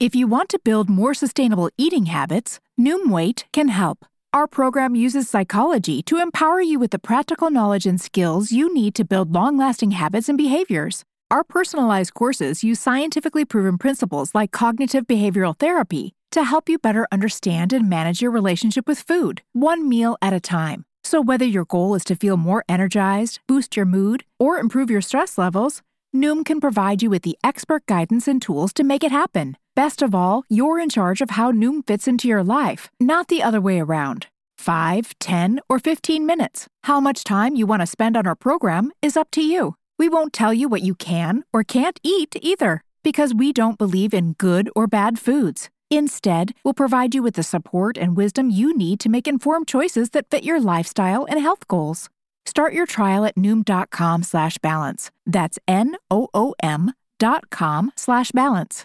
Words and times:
If 0.00 0.14
you 0.14 0.26
want 0.26 0.48
to 0.48 0.58
build 0.64 0.88
more 0.88 1.12
sustainable 1.12 1.68
eating 1.76 2.06
habits, 2.06 2.58
Noom 2.80 3.10
Weight 3.10 3.44
can 3.52 3.68
help. 3.68 4.06
Our 4.32 4.46
program 4.46 4.94
uses 4.94 5.28
psychology 5.28 6.00
to 6.04 6.16
empower 6.16 6.62
you 6.62 6.78
with 6.78 6.92
the 6.92 6.98
practical 6.98 7.50
knowledge 7.50 7.84
and 7.84 8.00
skills 8.00 8.50
you 8.50 8.72
need 8.72 8.94
to 8.94 9.04
build 9.04 9.34
long 9.34 9.58
lasting 9.58 9.90
habits 9.90 10.30
and 10.30 10.38
behaviors. 10.38 11.04
Our 11.30 11.44
personalized 11.44 12.14
courses 12.14 12.64
use 12.64 12.80
scientifically 12.80 13.44
proven 13.44 13.76
principles 13.76 14.34
like 14.34 14.52
cognitive 14.52 15.06
behavioral 15.06 15.54
therapy 15.58 16.14
to 16.30 16.44
help 16.44 16.70
you 16.70 16.78
better 16.78 17.06
understand 17.12 17.74
and 17.74 17.86
manage 17.86 18.22
your 18.22 18.30
relationship 18.30 18.88
with 18.88 19.00
food, 19.00 19.42
one 19.52 19.86
meal 19.86 20.16
at 20.22 20.32
a 20.32 20.40
time. 20.40 20.82
So, 21.04 21.20
whether 21.20 21.44
your 21.44 21.66
goal 21.66 21.94
is 21.94 22.04
to 22.04 22.16
feel 22.16 22.38
more 22.38 22.64
energized, 22.70 23.40
boost 23.46 23.76
your 23.76 23.84
mood, 23.84 24.24
or 24.38 24.56
improve 24.56 24.90
your 24.90 25.02
stress 25.02 25.36
levels, 25.36 25.82
Noom 26.16 26.42
can 26.42 26.58
provide 26.58 27.02
you 27.02 27.10
with 27.10 27.22
the 27.22 27.38
expert 27.44 27.84
guidance 27.84 28.26
and 28.26 28.40
tools 28.40 28.72
to 28.72 28.82
make 28.82 29.04
it 29.04 29.12
happen. 29.12 29.56
Best 29.80 30.02
of 30.02 30.14
all, 30.14 30.42
you're 30.50 30.78
in 30.78 30.90
charge 30.90 31.22
of 31.22 31.30
how 31.30 31.52
Noom 31.52 31.86
fits 31.86 32.06
into 32.06 32.28
your 32.28 32.44
life, 32.44 32.90
not 33.00 33.28
the 33.28 33.42
other 33.42 33.62
way 33.62 33.80
around. 33.80 34.26
5, 34.58 35.14
10, 35.18 35.58
or 35.70 35.78
15 35.78 36.26
minutes. 36.26 36.66
How 36.82 37.00
much 37.00 37.24
time 37.24 37.56
you 37.56 37.64
want 37.64 37.80
to 37.80 37.86
spend 37.86 38.14
on 38.14 38.26
our 38.26 38.34
program 38.34 38.92
is 39.00 39.16
up 39.16 39.30
to 39.30 39.40
you. 39.40 39.76
We 39.98 40.06
won't 40.10 40.34
tell 40.34 40.52
you 40.52 40.68
what 40.68 40.82
you 40.82 40.94
can 40.94 41.44
or 41.50 41.64
can't 41.64 41.98
eat 42.02 42.36
either, 42.42 42.82
because 43.02 43.32
we 43.32 43.54
don't 43.54 43.78
believe 43.78 44.12
in 44.12 44.34
good 44.34 44.68
or 44.76 44.86
bad 44.86 45.18
foods. 45.18 45.70
Instead, 45.88 46.52
we'll 46.62 46.82
provide 46.82 47.14
you 47.14 47.22
with 47.22 47.36
the 47.36 47.42
support 47.42 47.96
and 47.96 48.18
wisdom 48.18 48.50
you 48.50 48.76
need 48.76 49.00
to 49.00 49.08
make 49.08 49.26
informed 49.26 49.66
choices 49.66 50.10
that 50.10 50.28
fit 50.28 50.44
your 50.44 50.60
lifestyle 50.60 51.24
and 51.24 51.40
health 51.40 51.66
goals. 51.68 52.10
Start 52.44 52.74
your 52.74 52.84
trial 52.84 53.24
at 53.24 53.36
noom.com 53.36 54.24
slash 54.24 54.58
balance. 54.58 55.10
That's 55.24 55.58
N-O-O-M 55.66 56.92
dot 57.18 57.48
com 57.48 57.92
slash 57.96 58.30
balance. 58.32 58.84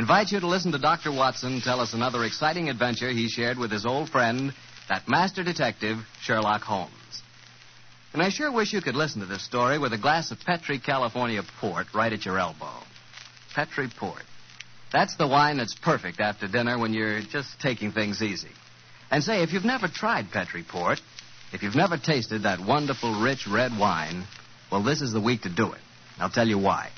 invites 0.00 0.32
you 0.32 0.40
to 0.40 0.46
listen 0.46 0.72
to 0.72 0.78
Dr. 0.78 1.12
Watson 1.12 1.60
tell 1.60 1.78
us 1.78 1.92
another 1.92 2.24
exciting 2.24 2.70
adventure 2.70 3.10
he 3.10 3.28
shared 3.28 3.58
with 3.58 3.70
his 3.70 3.84
old 3.84 4.08
friend, 4.08 4.54
that 4.88 5.06
master 5.06 5.44
detective, 5.44 5.98
Sherlock 6.22 6.62
Holmes. 6.62 6.90
And 8.14 8.22
I 8.22 8.30
sure 8.30 8.50
wish 8.50 8.72
you 8.72 8.80
could 8.80 8.94
listen 8.94 9.20
to 9.20 9.26
this 9.26 9.44
story 9.44 9.78
with 9.78 9.92
a 9.92 9.98
glass 9.98 10.30
of 10.30 10.40
Petri 10.40 10.78
California 10.78 11.42
port 11.60 11.88
right 11.94 12.14
at 12.14 12.24
your 12.24 12.38
elbow. 12.38 12.72
Petri 13.54 13.88
port. 13.94 14.22
That's 14.90 15.16
the 15.16 15.28
wine 15.28 15.58
that's 15.58 15.74
perfect 15.74 16.18
after 16.18 16.48
dinner 16.48 16.78
when 16.78 16.94
you're 16.94 17.20
just 17.20 17.60
taking 17.60 17.92
things 17.92 18.22
easy. 18.22 18.48
And 19.10 19.22
say, 19.22 19.42
if 19.42 19.52
you've 19.52 19.66
never 19.66 19.86
tried 19.86 20.30
Petri 20.30 20.64
port, 20.66 20.98
if 21.52 21.62
you've 21.62 21.76
never 21.76 21.98
tasted 21.98 22.44
that 22.44 22.58
wonderful, 22.58 23.20
rich 23.20 23.46
red 23.46 23.72
wine, 23.78 24.24
well, 24.72 24.82
this 24.82 25.02
is 25.02 25.12
the 25.12 25.20
week 25.20 25.42
to 25.42 25.50
do 25.50 25.72
it. 25.72 25.80
I'll 26.18 26.30
tell 26.30 26.48
you 26.48 26.58
why. 26.58 26.88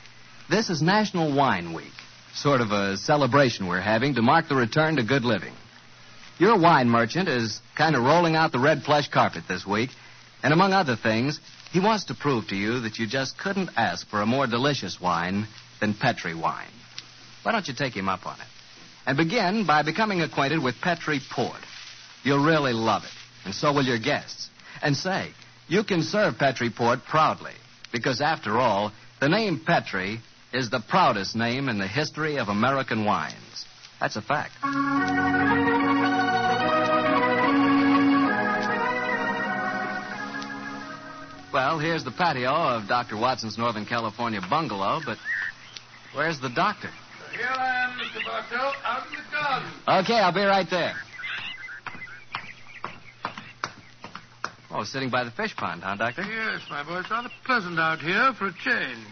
This 0.48 0.70
is 0.70 0.80
National 0.80 1.34
Wine 1.34 1.72
Week, 1.72 1.92
sort 2.34 2.60
of 2.60 2.70
a 2.70 2.96
celebration 2.96 3.66
we're 3.66 3.80
having 3.80 4.14
to 4.14 4.22
mark 4.22 4.48
the 4.48 4.54
return 4.56 4.96
to 4.96 5.02
good 5.02 5.24
living. 5.24 5.52
Your 6.38 6.58
wine 6.58 6.88
merchant 6.88 7.28
is 7.28 7.60
kind 7.76 7.94
of 7.94 8.02
rolling 8.02 8.36
out 8.36 8.52
the 8.52 8.58
red 8.58 8.82
plush 8.82 9.08
carpet 9.08 9.44
this 9.48 9.66
week, 9.66 9.90
and 10.42 10.52
among 10.52 10.72
other 10.72 10.96
things, 10.96 11.38
he 11.72 11.80
wants 11.80 12.04
to 12.04 12.14
prove 12.14 12.48
to 12.48 12.56
you 12.56 12.80
that 12.80 12.98
you 12.98 13.06
just 13.06 13.38
couldn't 13.38 13.70
ask 13.76 14.06
for 14.08 14.20
a 14.20 14.26
more 14.26 14.46
delicious 14.46 15.00
wine 15.00 15.46
than 15.80 15.94
Petri 15.94 16.34
wine. 16.34 16.72
Why 17.42 17.52
don't 17.52 17.68
you 17.68 17.74
take 17.74 17.94
him 17.94 18.08
up 18.08 18.26
on 18.26 18.40
it? 18.40 18.46
And 19.06 19.16
begin 19.16 19.66
by 19.66 19.82
becoming 19.82 20.20
acquainted 20.20 20.62
with 20.62 20.80
Petri 20.80 21.20
Port. 21.30 21.60
You'll 22.24 22.44
really 22.44 22.72
love 22.72 23.04
it, 23.04 23.10
and 23.44 23.54
so 23.54 23.72
will 23.72 23.84
your 23.84 23.98
guests. 23.98 24.48
And 24.82 24.96
say, 24.96 25.32
you 25.68 25.84
can 25.84 26.02
serve 26.02 26.38
Petri 26.38 26.70
Port 26.70 27.00
proudly, 27.04 27.54
because 27.92 28.20
after 28.20 28.58
all, 28.58 28.92
the 29.20 29.28
name 29.28 29.60
Petri 29.64 30.20
is 30.52 30.70
the 30.70 30.80
proudest 30.80 31.34
name 31.34 31.68
in 31.68 31.78
the 31.78 31.86
history 31.86 32.36
of 32.36 32.48
American 32.48 33.04
wines. 33.04 33.64
That's 34.00 34.16
a 34.16 34.22
fact. 34.22 34.52
Well, 41.52 41.78
here's 41.78 42.02
the 42.02 42.10
patio 42.10 42.50
of 42.50 42.88
Dr. 42.88 43.16
Watson's 43.16 43.58
Northern 43.58 43.84
California 43.84 44.40
bungalow, 44.48 45.00
but 45.04 45.18
where's 46.14 46.40
the 46.40 46.48
doctor? 46.48 46.88
Here 47.36 47.46
I 47.46 47.84
am, 47.84 47.98
Mr. 47.98 48.24
Bartell, 48.26 48.72
out 48.84 49.06
in 49.06 49.12
the 49.12 49.30
garden. 49.30 49.70
Okay, 50.04 50.18
I'll 50.18 50.32
be 50.32 50.40
right 50.40 50.68
there. 50.70 50.94
Oh, 54.70 54.84
sitting 54.84 55.10
by 55.10 55.24
the 55.24 55.30
fish 55.30 55.54
pond, 55.54 55.82
huh, 55.82 55.96
Doctor? 55.96 56.22
Yes, 56.22 56.62
my 56.70 56.82
boy, 56.82 57.00
it's 57.00 57.10
rather 57.10 57.28
pleasant 57.44 57.78
out 57.78 58.00
here 58.00 58.32
for 58.38 58.46
a 58.46 58.52
change. 58.54 59.06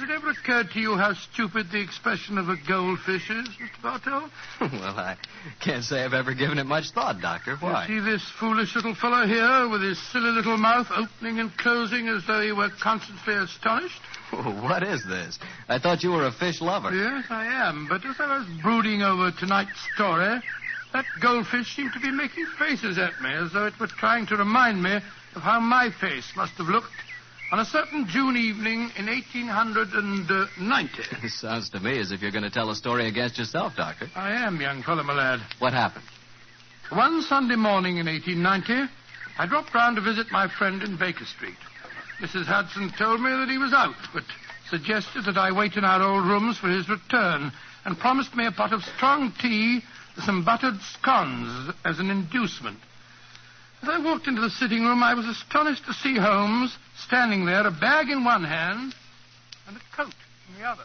Has 0.00 0.08
it 0.08 0.14
ever 0.14 0.30
occurred 0.30 0.70
to 0.70 0.80
you 0.80 0.96
how 0.96 1.12
stupid 1.12 1.70
the 1.70 1.78
expression 1.78 2.38
of 2.38 2.48
a 2.48 2.56
goldfish 2.66 3.28
is, 3.28 3.48
Mr. 3.48 3.82
Bartell? 3.82 4.30
well, 4.60 4.98
I 4.98 5.18
can't 5.62 5.84
say 5.84 6.02
I've 6.02 6.14
ever 6.14 6.32
given 6.32 6.56
it 6.56 6.64
much 6.64 6.92
thought, 6.92 7.20
Doctor. 7.20 7.56
Why? 7.56 7.86
You 7.86 8.00
see 8.00 8.10
this 8.12 8.26
foolish 8.40 8.74
little 8.74 8.94
fellow 8.94 9.26
here 9.26 9.68
with 9.68 9.82
his 9.82 9.98
silly 10.10 10.30
little 10.30 10.56
mouth 10.56 10.86
opening 10.90 11.38
and 11.38 11.54
closing 11.58 12.08
as 12.08 12.26
though 12.26 12.40
he 12.40 12.50
were 12.50 12.70
constantly 12.82 13.34
astonished? 13.34 14.00
Oh, 14.32 14.62
what 14.62 14.82
is 14.82 15.04
this? 15.04 15.38
I 15.68 15.78
thought 15.78 16.02
you 16.02 16.12
were 16.12 16.24
a 16.24 16.32
fish 16.32 16.62
lover. 16.62 16.94
Yes, 16.94 17.26
I 17.28 17.68
am. 17.68 17.86
But 17.86 18.02
as 18.06 18.16
I 18.18 18.38
was 18.38 18.46
brooding 18.62 19.02
over 19.02 19.30
tonight's 19.32 19.82
story, 19.94 20.40
that 20.94 21.06
goldfish 21.20 21.76
seemed 21.76 21.92
to 21.92 22.00
be 22.00 22.10
making 22.10 22.46
faces 22.58 22.96
at 22.96 23.20
me 23.20 23.34
as 23.34 23.52
though 23.52 23.66
it 23.66 23.78
were 23.78 23.86
trying 23.86 24.26
to 24.28 24.36
remind 24.36 24.82
me 24.82 24.94
of 25.36 25.42
how 25.42 25.60
my 25.60 25.90
face 26.00 26.32
must 26.36 26.54
have 26.54 26.68
looked 26.68 26.88
on 27.52 27.58
a 27.58 27.64
certain 27.64 28.06
June 28.08 28.36
evening 28.36 28.90
in 28.96 29.06
1890. 29.06 31.26
It 31.26 31.30
sounds 31.30 31.70
to 31.70 31.80
me 31.80 31.98
as 31.98 32.12
if 32.12 32.22
you're 32.22 32.30
going 32.30 32.44
to 32.44 32.50
tell 32.50 32.70
a 32.70 32.76
story 32.76 33.08
against 33.08 33.38
yourself, 33.38 33.74
Doctor. 33.76 34.08
I 34.14 34.46
am, 34.46 34.60
young 34.60 34.82
fellow, 34.82 35.02
my 35.02 35.14
lad. 35.14 35.40
What 35.58 35.72
happened? 35.72 36.04
One 36.90 37.22
Sunday 37.22 37.56
morning 37.56 37.98
in 37.98 38.06
1890, 38.06 38.92
I 39.38 39.46
dropped 39.46 39.74
round 39.74 39.96
to 39.96 40.02
visit 40.02 40.30
my 40.30 40.48
friend 40.48 40.82
in 40.82 40.96
Baker 40.96 41.24
Street. 41.24 41.56
Mrs. 42.20 42.46
Hudson 42.46 42.92
told 42.96 43.20
me 43.20 43.30
that 43.30 43.48
he 43.48 43.58
was 43.58 43.72
out, 43.72 43.94
but 44.14 44.24
suggested 44.68 45.24
that 45.24 45.38
I 45.38 45.50
wait 45.50 45.76
in 45.76 45.84
our 45.84 46.02
old 46.02 46.26
rooms 46.26 46.58
for 46.58 46.68
his 46.68 46.88
return 46.88 47.50
and 47.84 47.98
promised 47.98 48.36
me 48.36 48.46
a 48.46 48.52
pot 48.52 48.72
of 48.72 48.82
strong 48.82 49.32
tea 49.40 49.82
and 50.14 50.24
some 50.24 50.44
buttered 50.44 50.80
scones 50.80 51.74
as 51.84 51.98
an 51.98 52.10
inducement. 52.10 52.78
As 53.82 53.88
I 53.88 53.98
walked 53.98 54.26
into 54.26 54.40
the 54.42 54.50
sitting 54.50 54.82
room, 54.84 55.02
I 55.02 55.14
was 55.14 55.26
astonished 55.26 55.86
to 55.86 55.94
see 55.94 56.16
Holmes 56.16 56.76
standing 57.06 57.46
there, 57.46 57.66
a 57.66 57.70
bag 57.70 58.08
in 58.10 58.24
one 58.24 58.44
hand 58.44 58.94
and 59.66 59.76
a 59.76 59.80
coat 59.96 60.12
in 60.48 60.60
the 60.60 60.66
other. 60.68 60.84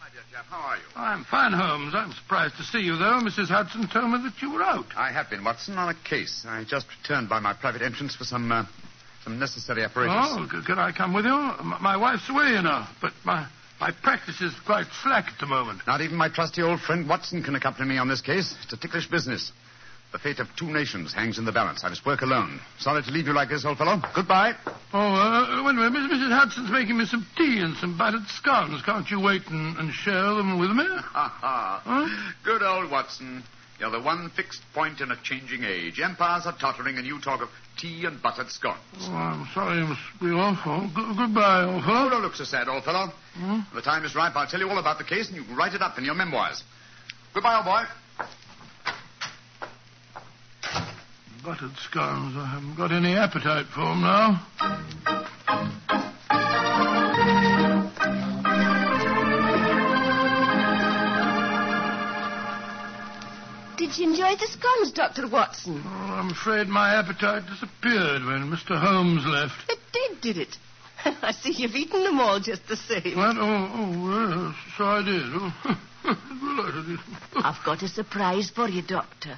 My 0.00 0.06
dear 0.12 0.22
chap, 0.32 0.46
how 0.50 0.58
are 0.58 0.76
you? 0.76 0.82
I'm 0.96 1.24
fine, 1.24 1.52
Holmes. 1.52 1.94
I'm 1.94 2.12
surprised 2.12 2.56
to 2.56 2.64
see 2.64 2.80
you, 2.80 2.96
though. 2.96 3.20
Mrs. 3.22 3.48
Hudson 3.48 3.88
told 3.88 4.10
me 4.10 4.18
that 4.24 4.42
you 4.42 4.52
were 4.52 4.62
out. 4.62 4.86
I 4.96 5.12
have 5.12 5.30
been, 5.30 5.44
Watson, 5.44 5.76
on 5.78 5.90
a 5.90 6.08
case. 6.08 6.44
I 6.48 6.64
just 6.64 6.86
returned 7.00 7.28
by 7.28 7.38
my 7.38 7.52
private 7.54 7.82
entrance 7.82 8.16
for 8.16 8.24
some, 8.24 8.50
uh, 8.50 8.64
some 9.22 9.38
necessary 9.38 9.84
apparatus. 9.84 10.26
Oh, 10.32 10.48
c- 10.50 10.66
can 10.66 10.78
I 10.80 10.90
come 10.90 11.14
with 11.14 11.24
you? 11.24 11.34
M- 11.34 11.74
My 11.80 11.96
wife's 11.96 12.28
away, 12.28 12.48
you 12.50 12.62
know, 12.62 12.84
but 13.00 13.12
my, 13.24 13.46
my 13.80 13.92
practice 14.02 14.40
is 14.40 14.52
quite 14.66 14.86
slack 15.04 15.26
at 15.32 15.38
the 15.38 15.46
moment. 15.46 15.82
Not 15.86 16.00
even 16.00 16.16
my 16.16 16.28
trusty 16.30 16.62
old 16.62 16.80
friend 16.80 17.08
Watson 17.08 17.44
can 17.44 17.54
accompany 17.54 17.88
me 17.88 17.98
on 17.98 18.08
this 18.08 18.20
case. 18.22 18.52
It's 18.64 18.72
a 18.72 18.76
ticklish 18.76 19.06
business. 19.08 19.52
The 20.10 20.18
fate 20.18 20.38
of 20.38 20.48
two 20.56 20.66
nations 20.72 21.12
hangs 21.12 21.38
in 21.38 21.44
the 21.44 21.52
balance. 21.52 21.84
I 21.84 21.90
must 21.90 22.06
work 22.06 22.22
alone. 22.22 22.60
Sorry 22.78 23.02
to 23.02 23.10
leave 23.10 23.26
you 23.26 23.34
like 23.34 23.50
this, 23.50 23.66
old 23.66 23.76
fellow. 23.76 24.00
Goodbye. 24.14 24.54
Oh, 24.94 24.98
uh, 24.98 25.62
wait 25.64 25.70
a 25.72 25.74
minute. 25.74 25.92
Miss- 25.92 26.18
Mrs. 26.18 26.32
Hudson's 26.32 26.70
making 26.70 26.96
me 26.96 27.04
some 27.04 27.26
tea 27.36 27.58
and 27.60 27.76
some 27.76 27.98
buttered 27.98 28.26
scones. 28.28 28.80
Can't 28.82 29.08
you 29.10 29.20
wait 29.20 29.42
and, 29.48 29.76
and 29.76 29.92
share 29.92 30.32
them 30.34 30.58
with 30.58 30.70
me? 30.70 30.86
Ha 31.12 31.28
ha. 31.40 32.32
Good 32.42 32.62
old 32.62 32.90
Watson. 32.90 33.42
You're 33.78 33.90
the 33.90 34.00
one 34.00 34.30
fixed 34.34 34.62
point 34.74 35.00
in 35.02 35.12
a 35.12 35.16
changing 35.22 35.62
age. 35.62 36.00
Empires 36.00 36.46
are 36.46 36.56
tottering, 36.58 36.96
and 36.96 37.06
you 37.06 37.20
talk 37.20 37.42
of 37.42 37.48
tea 37.76 38.06
and 38.06 38.20
buttered 38.20 38.48
scones. 38.50 38.78
Oh, 39.02 39.12
I'm 39.12 39.46
sorry, 39.54 39.78
I 39.82 39.86
must 39.86 40.00
be 40.20 40.28
off. 40.30 40.58
Oh, 40.66 40.86
g- 40.88 41.16
goodbye, 41.16 41.62
old 41.64 41.82
Oh, 41.84 41.86
fellow. 41.86 42.10
don't 42.10 42.22
look 42.22 42.34
so 42.34 42.42
sad, 42.44 42.66
old 42.68 42.82
fellow. 42.82 43.12
Hmm? 43.34 43.60
The 43.74 43.82
time 43.82 44.04
is 44.04 44.16
ripe, 44.16 44.34
I'll 44.34 44.48
tell 44.48 44.58
you 44.58 44.68
all 44.68 44.78
about 44.78 44.98
the 44.98 45.04
case, 45.04 45.28
and 45.28 45.36
you 45.36 45.44
can 45.44 45.54
write 45.54 45.74
it 45.74 45.82
up 45.82 45.96
in 45.98 46.04
your 46.04 46.14
memoirs. 46.16 46.64
Goodbye, 47.34 47.56
old 47.58 47.66
boy. 47.66 47.82
Buttered 51.44 51.76
scones. 51.78 52.36
I 52.36 52.46
haven't 52.46 52.74
got 52.76 52.92
any 52.92 53.14
appetite 53.14 53.66
for 53.66 53.80
them 53.80 54.02
now. 54.02 54.44
Did 63.76 63.96
you 63.96 64.10
enjoy 64.10 64.34
the 64.36 64.46
scones, 64.48 64.92
Dr. 64.92 65.28
Watson? 65.28 65.82
Oh, 65.84 65.88
I'm 65.88 66.30
afraid 66.30 66.68
my 66.68 66.94
appetite 66.96 67.44
disappeared 67.46 68.24
when 68.24 68.50
Mr. 68.50 68.78
Holmes 68.78 69.24
left. 69.24 69.70
It 69.70 69.78
did, 69.92 70.20
did 70.20 70.36
it? 70.38 70.56
I 71.22 71.32
see 71.32 71.52
you've 71.52 71.74
eaten 71.76 72.02
them 72.02 72.18
all 72.18 72.40
just 72.40 72.66
the 72.66 72.76
same. 72.76 73.16
What? 73.16 73.36
Oh, 73.38 73.70
oh, 73.72 74.46
yes, 74.46 74.56
so 74.76 74.84
I 74.84 75.02
did. 75.02 75.78
Oh. 76.10 77.42
I've 77.44 77.62
got 77.64 77.82
a 77.82 77.88
surprise 77.88 78.50
for 78.50 78.66
you, 78.68 78.80
Doctor. 78.80 79.36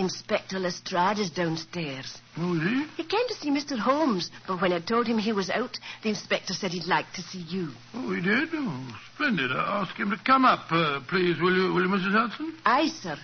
Inspector 0.00 0.58
Lestrade 0.58 1.18
is 1.18 1.30
downstairs. 1.30 2.18
Oh, 2.38 2.54
is 2.56 2.62
he? 2.62 2.84
He 2.96 3.04
came 3.04 3.26
to 3.28 3.34
see 3.34 3.50
Mr. 3.50 3.78
Holmes, 3.78 4.30
but 4.46 4.60
when 4.60 4.72
I 4.72 4.80
told 4.80 5.06
him 5.06 5.18
he 5.18 5.32
was 5.32 5.50
out, 5.50 5.78
the 6.02 6.08
inspector 6.08 6.54
said 6.54 6.70
he'd 6.72 6.86
like 6.86 7.12
to 7.14 7.22
see 7.22 7.40
you. 7.40 7.68
Oh, 7.94 8.12
he 8.14 8.20
did? 8.22 8.48
Oh, 8.54 8.98
splendid. 9.14 9.52
I'll 9.52 9.84
ask 9.84 9.94
him 9.96 10.10
to 10.10 10.16
come 10.24 10.44
up, 10.44 10.72
uh, 10.72 11.00
please, 11.08 11.38
will 11.40 11.54
you, 11.54 11.72
will 11.74 11.82
you, 11.82 11.88
Mrs. 11.88 12.12
Hudson? 12.12 12.54
Aye, 12.64 12.88
sir. 12.88 13.16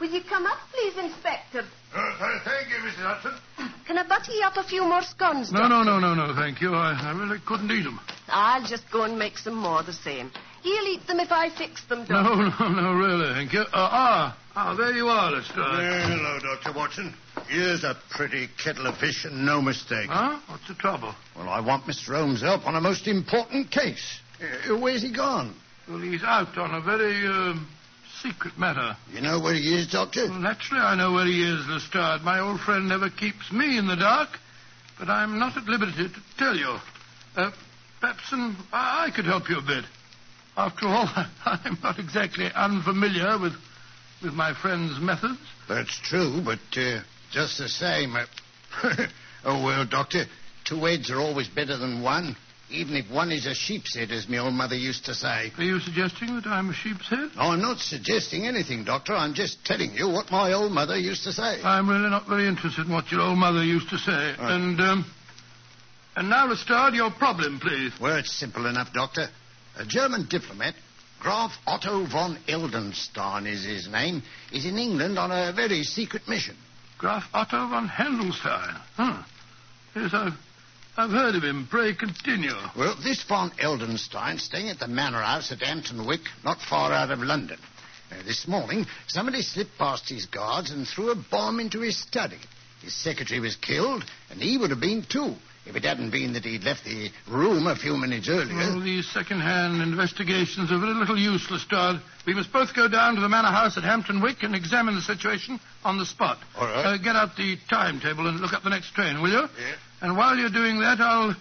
Will 0.00 0.10
you 0.10 0.20
come 0.28 0.46
up, 0.46 0.58
please, 0.72 0.96
Inspector? 0.96 1.64
Uh, 1.94 2.38
thank 2.44 2.68
you, 2.68 2.76
Mrs. 2.76 3.02
Hudson. 3.02 3.32
Can 3.86 3.98
I 3.98 4.06
butter 4.06 4.32
you 4.32 4.42
up 4.44 4.56
a 4.58 4.62
few 4.64 4.84
more 4.84 5.02
scones, 5.02 5.50
No, 5.50 5.60
Doctor? 5.60 5.84
no, 5.84 5.98
no, 5.98 6.14
no, 6.14 6.26
no, 6.26 6.34
thank 6.34 6.60
you. 6.60 6.74
I, 6.74 6.92
I 6.92 7.12
really 7.12 7.38
couldn't 7.46 7.70
eat 7.70 7.82
them. 7.84 7.98
I'll 8.28 8.64
just 8.66 8.90
go 8.92 9.02
and 9.04 9.18
make 9.18 9.38
some 9.38 9.54
more 9.54 9.82
the 9.82 9.92
same. 9.92 10.30
He'll 10.66 10.88
eat 10.88 11.06
them 11.06 11.20
if 11.20 11.30
I 11.30 11.48
fix 11.48 11.84
them, 11.84 12.00
Doctor. 12.00 12.14
No, 12.14 12.34
no, 12.34 12.80
no, 12.82 12.94
really, 12.94 13.32
thank 13.34 13.52
you. 13.52 13.60
Uh, 13.60 13.66
ah, 13.72 14.38
ah, 14.56 14.74
there 14.74 14.90
you 14.90 15.06
are, 15.06 15.30
Lestrade. 15.30 15.54
Hello, 15.62 16.40
Dr. 16.40 16.76
Watson. 16.76 17.14
Here's 17.46 17.84
a 17.84 17.96
pretty 18.10 18.48
kettle 18.60 18.88
of 18.88 18.98
fish 18.98 19.24
and 19.24 19.46
no 19.46 19.62
mistake. 19.62 20.08
Huh? 20.10 20.40
What's 20.48 20.66
the 20.66 20.74
trouble? 20.74 21.14
Well, 21.36 21.48
I 21.48 21.60
want 21.60 21.84
Mr. 21.84 22.16
Holmes' 22.16 22.42
help 22.42 22.66
on 22.66 22.74
a 22.74 22.80
most 22.80 23.06
important 23.06 23.70
case. 23.70 24.18
Uh, 24.42 24.76
where's 24.76 25.02
he 25.02 25.12
gone? 25.12 25.54
Well, 25.88 26.00
he's 26.00 26.24
out 26.24 26.58
on 26.58 26.74
a 26.74 26.80
very, 26.80 27.28
um, 27.28 27.68
secret 28.20 28.58
matter. 28.58 28.96
You 29.12 29.20
know 29.20 29.38
where 29.38 29.54
he 29.54 29.72
is, 29.72 29.86
Doctor? 29.86 30.26
Well, 30.28 30.40
naturally, 30.40 30.82
I 30.82 30.96
know 30.96 31.12
where 31.12 31.26
he 31.26 31.44
is, 31.44 31.64
Lestrade. 31.68 32.22
My 32.22 32.40
old 32.40 32.58
friend 32.58 32.88
never 32.88 33.08
keeps 33.08 33.52
me 33.52 33.78
in 33.78 33.86
the 33.86 33.94
dark, 33.94 34.30
but 34.98 35.08
I'm 35.10 35.38
not 35.38 35.56
at 35.56 35.68
liberty 35.68 36.08
to 36.08 36.20
tell 36.38 36.56
you. 36.56 36.76
Uh, 37.36 37.52
perhaps 38.00 38.32
I 38.32 39.06
I 39.06 39.10
could 39.14 39.26
help 39.26 39.48
you 39.48 39.58
a 39.58 39.62
bit. 39.62 39.84
After 40.56 40.86
all, 40.88 41.08
I'm 41.44 41.78
not 41.82 41.98
exactly 41.98 42.50
unfamiliar 42.54 43.38
with, 43.38 43.52
with 44.22 44.32
my 44.32 44.54
friend's 44.54 44.98
methods. 45.00 45.38
That's 45.68 45.98
true, 46.02 46.40
but 46.44 46.58
uh, 46.76 47.00
just 47.30 47.58
the 47.58 47.68
same. 47.68 48.16
Uh, 48.16 48.26
oh, 49.44 49.64
well, 49.64 49.84
Doctor, 49.86 50.24
two 50.64 50.84
heads 50.84 51.10
are 51.10 51.20
always 51.20 51.48
better 51.48 51.76
than 51.76 52.02
one, 52.02 52.36
even 52.70 52.96
if 52.96 53.10
one 53.10 53.32
is 53.32 53.44
a 53.46 53.54
sheep's 53.54 53.94
head, 53.94 54.10
as 54.10 54.28
my 54.28 54.38
old 54.38 54.54
mother 54.54 54.74
used 54.74 55.04
to 55.04 55.14
say. 55.14 55.52
Are 55.58 55.62
you 55.62 55.78
suggesting 55.78 56.34
that 56.36 56.46
I'm 56.46 56.70
a 56.70 56.74
sheep's 56.74 57.08
head? 57.08 57.30
No, 57.36 57.42
I'm 57.42 57.60
not 57.60 57.78
suggesting 57.78 58.46
anything, 58.46 58.84
Doctor. 58.84 59.12
I'm 59.12 59.34
just 59.34 59.62
telling 59.64 59.92
you 59.92 60.08
what 60.08 60.30
my 60.30 60.54
old 60.54 60.72
mother 60.72 60.96
used 60.96 61.24
to 61.24 61.32
say. 61.32 61.62
I'm 61.62 61.88
really 61.88 62.08
not 62.08 62.26
very 62.26 62.48
interested 62.48 62.86
in 62.86 62.92
what 62.92 63.12
your 63.12 63.20
old 63.20 63.38
mother 63.38 63.62
used 63.62 63.90
to 63.90 63.98
say. 63.98 64.34
And, 64.38 64.80
um, 64.80 65.04
and 66.16 66.30
now, 66.30 66.46
Lestrade, 66.46 66.94
your 66.94 67.10
problem, 67.10 67.60
please. 67.60 67.92
Well, 68.00 68.16
it's 68.16 68.32
simple 68.32 68.64
enough, 68.64 68.92
Doctor. 68.94 69.28
A 69.78 69.84
German 69.84 70.26
diplomat, 70.28 70.74
Graf 71.20 71.52
Otto 71.66 72.06
von 72.06 72.38
Heldenstein 72.48 73.46
is 73.46 73.64
his 73.64 73.88
name, 73.88 74.22
is 74.52 74.64
in 74.64 74.78
England 74.78 75.18
on 75.18 75.30
a 75.30 75.52
very 75.52 75.82
secret 75.82 76.26
mission. 76.28 76.56
Graf 76.98 77.24
Otto 77.34 77.68
von 77.68 77.88
Handelstein. 77.88 78.80
Huh. 78.96 79.22
Yes, 79.94 80.14
I've, 80.14 80.32
I've 80.96 81.10
heard 81.10 81.34
of 81.34 81.42
him. 81.42 81.66
Pray 81.70 81.94
continue. 81.94 82.54
Well, 82.76 82.96
this 83.02 83.22
von 83.24 83.50
Heldenstein 83.50 84.40
staying 84.40 84.70
at 84.70 84.78
the 84.78 84.88
manor 84.88 85.20
house 85.20 85.52
at 85.52 85.62
Hampton 85.62 86.06
Wick, 86.06 86.22
not 86.42 86.60
far 86.60 86.92
out 86.92 87.10
of 87.10 87.18
London. 87.18 87.58
Uh, 88.10 88.22
this 88.24 88.46
morning, 88.46 88.86
somebody 89.08 89.42
slipped 89.42 89.76
past 89.78 90.08
his 90.08 90.26
guards 90.26 90.70
and 90.70 90.86
threw 90.86 91.10
a 91.10 91.16
bomb 91.30 91.60
into 91.60 91.80
his 91.80 91.98
study. 91.98 92.38
His 92.82 92.94
secretary 92.94 93.40
was 93.40 93.56
killed, 93.56 94.04
and 94.30 94.40
he 94.40 94.56
would 94.56 94.70
have 94.70 94.80
been 94.80 95.02
too, 95.02 95.34
if 95.66 95.74
it 95.74 95.84
hadn't 95.84 96.10
been 96.10 96.32
that 96.34 96.44
he'd 96.44 96.62
left 96.62 96.84
the 96.84 97.10
room 97.28 97.66
a 97.66 97.74
few 97.76 97.96
minutes 97.96 98.28
earlier. 98.28 98.54
Well, 98.54 98.80
these 98.80 99.06
second-hand 99.10 99.82
investigations 99.82 100.70
are 100.70 100.78
very 100.78 100.94
little 100.94 101.18
use, 101.18 101.50
Lestrade. 101.50 102.00
We 102.26 102.34
must 102.34 102.52
both 102.52 102.74
go 102.74 102.88
down 102.88 103.16
to 103.16 103.20
the 103.20 103.28
manor 103.28 103.48
house 103.48 103.76
at 103.76 103.84
Hampton 103.84 104.20
Wick 104.20 104.42
and 104.42 104.54
examine 104.54 104.94
the 104.94 105.02
situation 105.02 105.60
on 105.84 105.98
the 105.98 106.06
spot. 106.06 106.38
All 106.56 106.66
right. 106.66 106.86
Uh, 106.86 106.96
get 106.98 107.16
out 107.16 107.36
the 107.36 107.56
timetable 107.68 108.28
and 108.28 108.40
look 108.40 108.52
up 108.52 108.62
the 108.62 108.70
next 108.70 108.94
train, 108.94 109.20
will 109.20 109.30
you? 109.30 109.48
Yeah. 109.58 109.74
And 110.02 110.16
while 110.16 110.36
you're 110.36 110.50
doing 110.50 110.80
that, 110.80 111.00
I'll, 111.00 111.34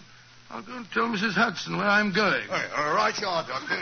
I'll 0.49 0.63
go 0.63 0.77
and 0.77 0.85
tell 0.91 1.07
Mrs. 1.07 1.33
Hudson 1.33 1.77
where 1.77 1.87
I'm 1.87 2.13
going. 2.13 2.49
All 2.49 2.55
right, 2.55 2.69
all 2.77 2.95
right, 2.95 3.19
you 3.19 3.27
are, 3.27 3.45
Doctor. 3.47 3.81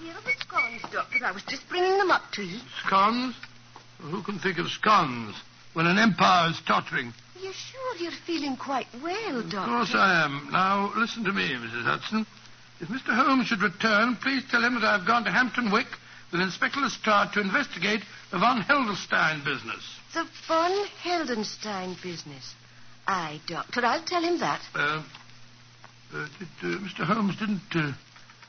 Here 0.00 0.12
are 0.12 0.22
the 0.22 0.32
scones, 0.38 0.82
Doctor. 0.92 1.24
I 1.24 1.25
was 1.36 1.44
just 1.44 1.68
bringing 1.68 1.98
them 1.98 2.10
up 2.10 2.22
to 2.32 2.42
you. 2.42 2.58
Scones? 2.86 3.34
Who 4.00 4.22
can 4.22 4.38
think 4.38 4.56
of 4.56 4.68
scones 4.68 5.36
when 5.74 5.86
an 5.86 5.98
empire 5.98 6.48
is 6.50 6.58
tottering? 6.66 7.12
You're 7.38 7.52
sure 7.52 7.96
you're 7.96 8.18
feeling 8.26 8.56
quite 8.56 8.86
well, 9.02 9.42
Doctor? 9.42 9.58
Of 9.58 9.66
course 9.66 9.94
I 9.94 10.24
am. 10.24 10.48
Now, 10.50 10.92
listen 10.96 11.24
to 11.24 11.32
me, 11.34 11.42
Mrs. 11.42 11.84
Hudson. 11.84 12.26
If 12.80 12.88
Mr. 12.88 13.14
Holmes 13.14 13.48
should 13.48 13.60
return, 13.60 14.16
please 14.16 14.44
tell 14.50 14.64
him 14.64 14.80
that 14.80 14.84
I've 14.84 15.06
gone 15.06 15.24
to 15.24 15.30
Hampton 15.30 15.70
Wick 15.70 15.88
with 16.32 16.40
Inspector 16.40 16.80
Lestrade 16.80 17.32
to 17.34 17.40
investigate 17.40 18.00
the 18.30 18.38
von 18.38 18.62
Heldenstein 18.62 19.44
business. 19.44 19.84
The 20.14 20.26
von 20.48 20.86
Heldenstein 21.04 22.02
business. 22.02 22.54
Aye, 23.06 23.42
Doctor. 23.46 23.84
I'll 23.84 24.02
tell 24.02 24.22
him 24.22 24.38
that. 24.40 24.62
Uh, 24.74 25.02
uh, 26.14 26.26
did, 26.38 26.48
uh, 26.62 26.78
Mr. 26.78 27.04
Holmes 27.04 27.36
didn't 27.36 27.60
uh, 27.74 27.92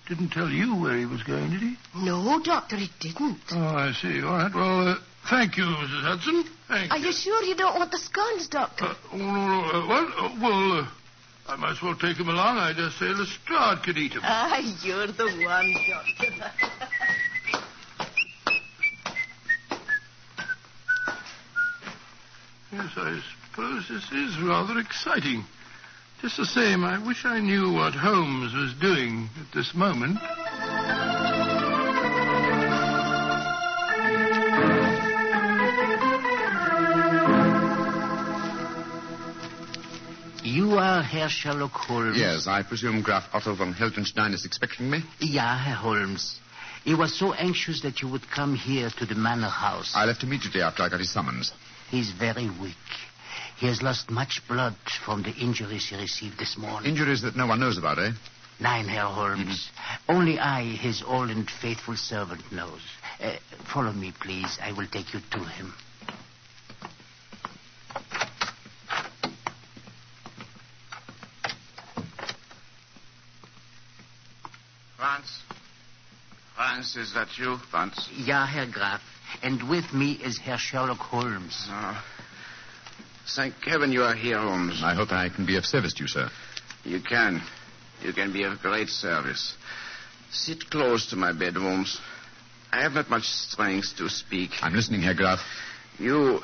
didn't 0.07 0.29
tell 0.29 0.49
you 0.49 0.75
where 0.75 0.97
he 0.97 1.05
was 1.05 1.21
going, 1.23 1.51
did 1.51 1.61
he? 1.61 1.75
No, 1.95 2.39
Doctor, 2.41 2.77
it 2.77 2.89
didn't. 2.99 3.39
Oh, 3.51 3.59
I 3.59 3.91
see. 3.91 4.21
All 4.21 4.37
right. 4.37 4.53
Well, 4.53 4.87
uh, 4.87 4.95
thank 5.29 5.57
you, 5.57 5.63
Mrs. 5.63 6.01
Hudson. 6.03 6.43
Thank 6.67 6.91
Are 6.91 6.97
you 6.97 7.11
sure 7.11 7.43
you 7.43 7.55
don't 7.55 7.77
want 7.77 7.91
the 7.91 7.97
scones, 7.97 8.47
Doctor? 8.47 8.85
Uh, 8.85 8.95
oh, 9.13 9.17
no, 9.17 9.25
no, 9.25 9.63
uh, 9.63 9.87
well, 9.87 10.07
uh, 10.17 10.37
well, 10.41 10.71
uh, 10.79 10.87
I 11.49 11.55
might 11.57 11.71
as 11.71 11.81
well 11.81 11.95
take 11.95 12.17
him 12.17 12.29
along. 12.29 12.57
I 12.57 12.73
dare 12.73 12.89
say 12.91 13.05
Lestrade 13.07 13.83
could 13.83 13.97
eat 13.97 14.13
him. 14.13 14.21
Ah, 14.23 14.59
you're 14.81 15.07
the 15.07 15.25
one, 15.45 15.75
Doctor. 15.89 16.51
Yes, 22.71 22.91
I 22.97 23.21
suppose 23.49 23.87
this 23.87 24.11
is 24.11 24.39
rather 24.41 24.77
exciting. 24.79 25.43
Just 26.21 26.37
the 26.37 26.45
same, 26.45 26.83
I 26.83 26.97
wish 27.05 27.25
I 27.25 27.39
knew 27.39 27.73
what 27.73 27.93
Holmes 27.93 28.53
was 28.53 28.73
doing 28.81 29.29
at 29.39 29.53
this 29.53 29.73
moment. 29.75 30.17
You 40.43 40.77
are 40.79 41.03
Herr 41.03 41.29
Sherlock 41.29 41.71
Holmes. 41.71 42.17
Yes, 42.17 42.47
I 42.47 42.63
presume 42.63 43.03
Graf 43.03 43.25
Otto 43.33 43.53
von 43.55 43.73
Heldenstein 43.73 44.33
is 44.33 44.43
expecting 44.43 44.89
me. 44.89 45.03
Ja, 45.19 45.55
Herr 45.57 45.75
Holmes. 45.75 46.39
He 46.83 46.95
was 46.95 47.17
so 47.17 47.33
anxious 47.33 47.81
that 47.81 48.01
you 48.01 48.07
would 48.07 48.27
come 48.31 48.55
here 48.55 48.89
to 48.97 49.05
the 49.05 49.13
manor 49.15 49.49
house. 49.49 49.91
I 49.93 50.05
left 50.05 50.23
immediately 50.23 50.61
after 50.61 50.83
I 50.83 50.89
got 50.89 50.99
his 50.99 51.11
summons. 51.11 51.51
He's 51.89 52.11
very 52.11 52.49
weak. 52.49 52.75
He 53.57 53.65
has 53.65 53.81
lost 53.81 54.11
much 54.11 54.41
blood 54.47 54.75
from 55.03 55.23
the 55.23 55.31
injuries 55.31 55.87
he 55.89 55.95
received 55.95 56.37
this 56.37 56.57
morning. 56.57 56.91
Injuries 56.91 57.23
that 57.23 57.35
no 57.35 57.47
one 57.47 57.59
knows 57.59 57.79
about, 57.79 57.97
eh? 57.97 58.11
Nein, 58.59 58.87
Herr 58.87 59.05
Holmes. 59.05 59.69
Only 60.07 60.37
I, 60.37 60.63
his 60.63 61.03
old 61.05 61.31
and 61.31 61.49
faithful 61.49 61.95
servant, 61.95 62.41
knows. 62.51 62.81
Uh, 63.19 63.35
follow 63.73 63.91
me, 63.91 64.13
please. 64.19 64.59
I 64.61 64.73
will 64.73 64.87
take 64.87 65.11
you 65.13 65.21
to 65.31 65.39
him. 65.39 65.73
Franz? 74.97 75.41
Franz, 76.55 76.95
is 76.95 77.13
that 77.15 77.27
you, 77.39 77.57
Franz? 77.71 78.07
Ja, 78.15 78.45
Herr 78.45 78.67
Graf. 78.71 79.01
And 79.41 79.67
with 79.67 79.93
me 79.93 80.13
is 80.13 80.37
Herr 80.37 80.57
Sherlock 80.59 80.99
Holmes. 80.99 81.67
Oh. 81.69 82.03
Thank 83.35 83.55
heaven 83.65 83.91
you 83.91 84.03
are 84.03 84.15
here, 84.15 84.39
Holmes. 84.39 84.81
I 84.83 84.93
hope 84.95 85.11
I 85.11 85.29
can 85.29 85.45
be 85.45 85.57
of 85.57 85.65
service 85.65 85.93
to 85.95 86.03
you, 86.03 86.07
sir. 86.07 86.29
You 86.83 87.01
can. 87.01 87.41
You 88.01 88.13
can 88.13 88.31
be 88.31 88.43
of 88.43 88.59
great 88.59 88.87
service. 88.87 89.55
Sit 90.31 90.69
close 90.69 91.07
to 91.09 91.15
my 91.15 91.33
bed, 91.33 91.55
Holmes. 91.55 91.99
I 92.71 92.81
have 92.83 92.93
not 92.93 93.09
much 93.09 93.23
strength 93.23 93.95
to 93.97 94.09
speak. 94.09 94.51
I'm 94.61 94.73
listening, 94.73 95.01
Herr 95.01 95.13
Graf. 95.13 95.39
You. 95.99 96.39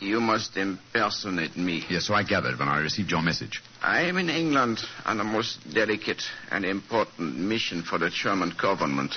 You 0.00 0.20
must 0.20 0.56
impersonate 0.56 1.56
me. 1.56 1.84
Yes, 1.90 2.06
so 2.06 2.14
I 2.14 2.22
gathered 2.22 2.56
when 2.58 2.68
I 2.68 2.78
received 2.78 3.10
your 3.10 3.22
message. 3.22 3.60
I 3.82 4.02
am 4.02 4.16
in 4.16 4.30
England 4.30 4.78
on 5.04 5.18
a 5.18 5.24
most 5.24 5.58
delicate 5.74 6.22
and 6.52 6.64
important 6.64 7.36
mission 7.36 7.82
for 7.82 7.98
the 7.98 8.08
German 8.08 8.54
government. 8.60 9.16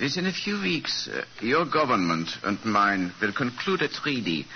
Within 0.00 0.24
a 0.26 0.32
few 0.32 0.60
weeks, 0.62 1.08
uh, 1.08 1.24
your 1.42 1.66
government 1.66 2.30
and 2.42 2.64
mine 2.64 3.12
will 3.20 3.34
conclude 3.34 3.82
a 3.82 3.88
treaty 3.88 4.46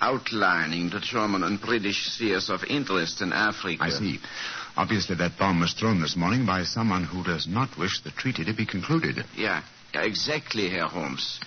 outlining 0.00 0.90
the 0.90 1.00
German 1.00 1.42
and 1.42 1.60
British 1.60 2.06
spheres 2.12 2.48
of 2.50 2.64
interest 2.64 3.20
in 3.20 3.32
Africa. 3.32 3.82
I 3.82 3.90
see. 3.90 4.18
Obviously, 4.76 5.16
that 5.16 5.38
bomb 5.38 5.60
was 5.60 5.72
thrown 5.72 6.00
this 6.00 6.16
morning 6.16 6.46
by 6.46 6.62
someone 6.62 7.04
who 7.04 7.24
does 7.24 7.48
not 7.48 7.76
wish 7.76 8.00
the 8.02 8.12
treaty 8.12 8.44
to 8.44 8.52
be 8.52 8.64
concluded. 8.64 9.24
Yeah, 9.36 9.62
exactly, 9.92 10.68
Herr 10.70 10.86
Holmes. 10.86 11.40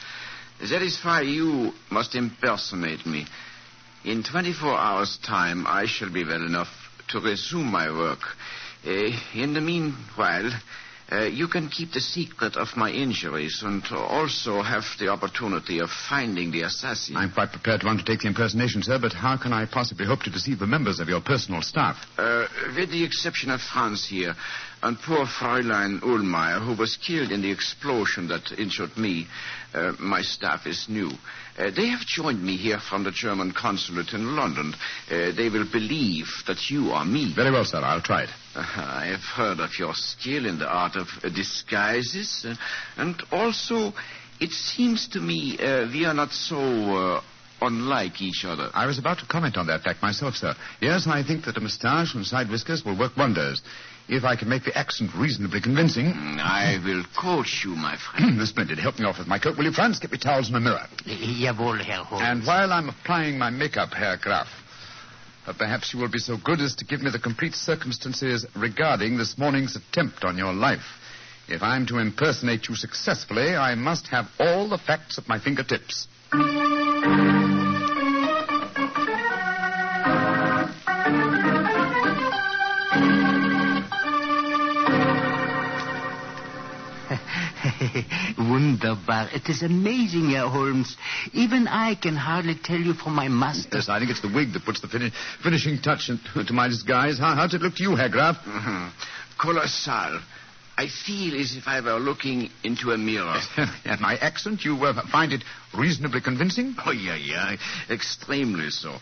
That 0.60 0.82
is 0.82 1.00
why 1.02 1.22
you 1.22 1.72
must 1.90 2.14
impersonate 2.14 3.06
me. 3.06 3.26
In 4.04 4.24
24 4.24 4.78
hours' 4.78 5.18
time, 5.26 5.66
I 5.66 5.86
shall 5.86 6.12
be 6.12 6.24
well 6.26 6.46
enough 6.46 6.70
to 7.10 7.20
resume 7.20 7.68
my 7.68 7.90
work. 7.90 8.20
Uh, 8.86 9.12
in 9.34 9.54
the 9.54 9.62
meanwhile, 9.62 10.52
uh, 11.12 11.24
you 11.24 11.48
can 11.48 11.68
keep 11.70 11.92
the 11.92 12.00
secret 12.00 12.56
of 12.56 12.70
my 12.78 12.90
injuries 12.90 13.62
and 13.64 13.84
also 13.92 14.62
have 14.62 14.84
the 15.00 15.10
opportunity 15.10 15.80
of 15.80 15.90
finding 15.90 16.52
the 16.52 16.62
assassin. 16.62 17.18
I'm 17.18 17.32
quite 17.32 17.52
prepared 17.52 17.82
to 17.82 17.88
undertake 17.88 18.22
the 18.22 18.28
impersonation, 18.28 18.82
sir, 18.82 18.98
but 19.00 19.14
how 19.14 19.38
can 19.38 19.52
I 19.52 19.66
possibly 19.66 20.06
hope 20.06 20.24
to 20.24 20.30
deceive 20.30 20.60
the 20.60 20.68
members 20.68 21.00
of 21.00 21.10
your 21.10 21.22
personal 21.22 21.62
staff? 21.62 21.98
Uh, 22.18 22.48
with 22.76 22.92
the 22.92 23.04
exception 23.04 23.52
of 23.52 23.62
Franz 23.62 24.08
here, 24.08 24.36
and 24.84 24.98
poor 25.00 25.26
Fräulein 25.26 26.00
Ullmeyer, 26.02 26.66
who 26.66 26.76
was 26.76 26.98
killed 26.98 27.32
in 27.32 27.42
the 27.42 27.52
explosion 27.52 28.28
that 28.30 28.52
injured 28.58 28.98
me. 28.98 29.28
Uh, 29.74 29.94
my 30.00 30.22
staff 30.22 30.66
is 30.66 30.88
new. 30.90 31.12
Uh, 31.58 31.70
they 31.76 31.88
have 31.88 32.02
joined 32.02 32.42
me 32.42 32.58
here 32.58 32.80
from 32.80 33.04
the 33.04 33.12
German 33.12 33.52
consulate 33.52 34.14
in 34.14 34.36
London. 34.36 34.74
Uh, 35.10 35.32
they 35.36 35.50
will 35.50 35.70
believe 35.72 36.28
that 36.48 36.70
you 36.70 36.92
are 36.92 37.06
me. 37.06 37.32
Very 37.36 37.52
well, 37.52 37.66
sir. 37.66 37.80
I'll 37.80 38.02
try 38.02 38.24
it. 38.24 38.30
I 38.56 39.08
have 39.08 39.22
heard 39.22 39.60
of 39.60 39.78
your 39.80 39.94
skill 39.94 40.46
in 40.46 40.60
the 40.60 40.68
art 40.68 40.96
of 40.96 41.08
uh, 41.24 41.30
disguises, 41.30 42.46
uh, 42.48 42.56
and 42.98 43.22
also 43.32 43.94
it 44.40 44.52
seems 44.52 45.08
to 45.10 45.20
me 45.20 45.58
uh, 45.58 45.88
we 45.92 46.06
are 46.06 46.14
not 46.14 46.32
so 46.32 47.22
unlike 47.62 48.22
each 48.22 48.44
other. 48.44 48.70
I 48.74 48.88
was 48.88 48.98
about 48.98 49.20
to 49.20 49.26
comment 49.26 49.56
on 49.56 49.68
that 49.68 49.82
fact 49.84 50.02
myself, 50.02 50.36
sir. 50.36 50.56
Yes, 50.82 51.08
I 51.08 51.24
think 51.24 51.46
that 51.46 51.58
a 51.58 51.62
moustache 51.62 52.16
and 52.16 52.26
side 52.26 52.50
whiskers 52.50 52.84
will 52.84 52.98
work 52.98 53.16
wonders. 53.16 53.62
If 54.10 54.24
I 54.26 54.36
can 54.36 54.50
make 54.50 54.66
the 54.66 54.78
accent 54.78 55.12
reasonably 55.16 55.62
convincing. 55.62 56.06
Mm, 56.08 56.40
I 56.40 56.82
will 56.84 57.06
coach 57.18 57.62
you, 57.64 57.76
my 57.76 57.96
friend. 57.98 58.42
Splendid. 58.48 58.80
Help 58.80 59.00
me 59.00 59.06
off 59.06 59.20
with 59.20 59.28
my 59.28 59.40
coat, 59.40 59.58
will 59.58 59.64
you, 59.66 59.72
Franz? 59.72 60.00
Get 60.00 60.12
me 60.12 60.18
towels 60.18 60.48
and 60.48 60.58
a 60.58 60.60
mirror. 60.60 60.86
Jawohl, 61.06 61.80
Herr 61.82 62.04
Holmes. 62.04 62.24
And 62.26 62.46
while 62.46 62.74
I'm 62.74 62.90
applying 62.90 63.38
my 63.38 63.52
makeup, 63.52 63.94
Herr 63.94 64.18
Graf, 64.18 64.48
uh, 65.48 65.54
perhaps 65.58 65.94
you 65.94 66.00
will 66.00 66.12
be 66.12 66.20
so 66.20 66.38
good 66.44 66.60
as 66.62 66.76
to 66.76 66.86
give 66.86 67.02
me 67.02 67.12
the 67.12 67.20
complete 67.20 67.56
circumstances 67.56 68.46
regarding 68.56 69.18
this 69.18 69.38
morning's 69.38 69.76
attempt 69.76 70.24
on 70.24 70.38
your 70.38 70.54
life. 70.54 70.86
If 71.48 71.62
I'm 71.64 71.86
to 71.88 71.98
impersonate 71.98 72.70
you 72.70 72.76
successfully, 72.76 73.56
I 73.56 73.76
must 73.76 74.08
have 74.08 74.26
all 74.40 74.70
the 74.70 74.78
facts 74.78 75.18
at 75.18 75.28
my 75.28 75.40
fingertips. 75.40 76.08
Wunderbar. 89.12 89.36
It 89.36 89.50
is 89.50 89.62
amazing, 89.62 90.30
Herr 90.32 90.48
Holmes. 90.48 90.96
Even 91.34 91.68
I 91.68 91.96
can 91.96 92.16
hardly 92.16 92.56
tell 92.56 92.80
you 92.80 92.94
from 92.94 93.14
my 93.16 93.28
master. 93.28 93.78
Yes, 93.78 93.90
I 93.90 94.00
think 94.00 94.12
it's 94.12 94.22
the 94.22 94.32
wig 94.34 94.54
that 94.54 94.64
puts 94.66 94.82
the 94.82 94.88
fini- 94.88 95.12
finishing 95.44 95.80
touch 95.82 96.08
to 96.48 96.54
my 96.54 96.68
disguise. 96.68 97.20
How, 97.20 97.36
how's 97.36 97.54
it 97.54 97.62
look 97.62 97.76
to 97.76 97.84
you, 97.84 97.96
Herr 97.96 98.10
Graf? 98.10 98.38
Mm-hmm. 98.38 98.90
Colossal. 99.40 100.20
I 100.78 100.88
feel 100.88 101.40
as 101.40 101.56
if 101.56 101.68
I 101.68 101.82
were 101.82 102.00
looking 102.00 102.50
into 102.64 102.92
a 102.92 102.98
mirror. 102.98 103.38
and 103.86 104.02
my 104.02 104.16
accent, 104.16 104.64
you 104.64 104.76
uh, 104.84 105.06
find 105.12 105.34
it 105.34 105.44
reasonably 105.78 106.22
convincing? 106.22 106.76
Oh, 106.86 106.92
yeah, 106.92 107.18
yeah. 107.18 107.56
Extremely 107.90 108.70
so. 108.70 108.96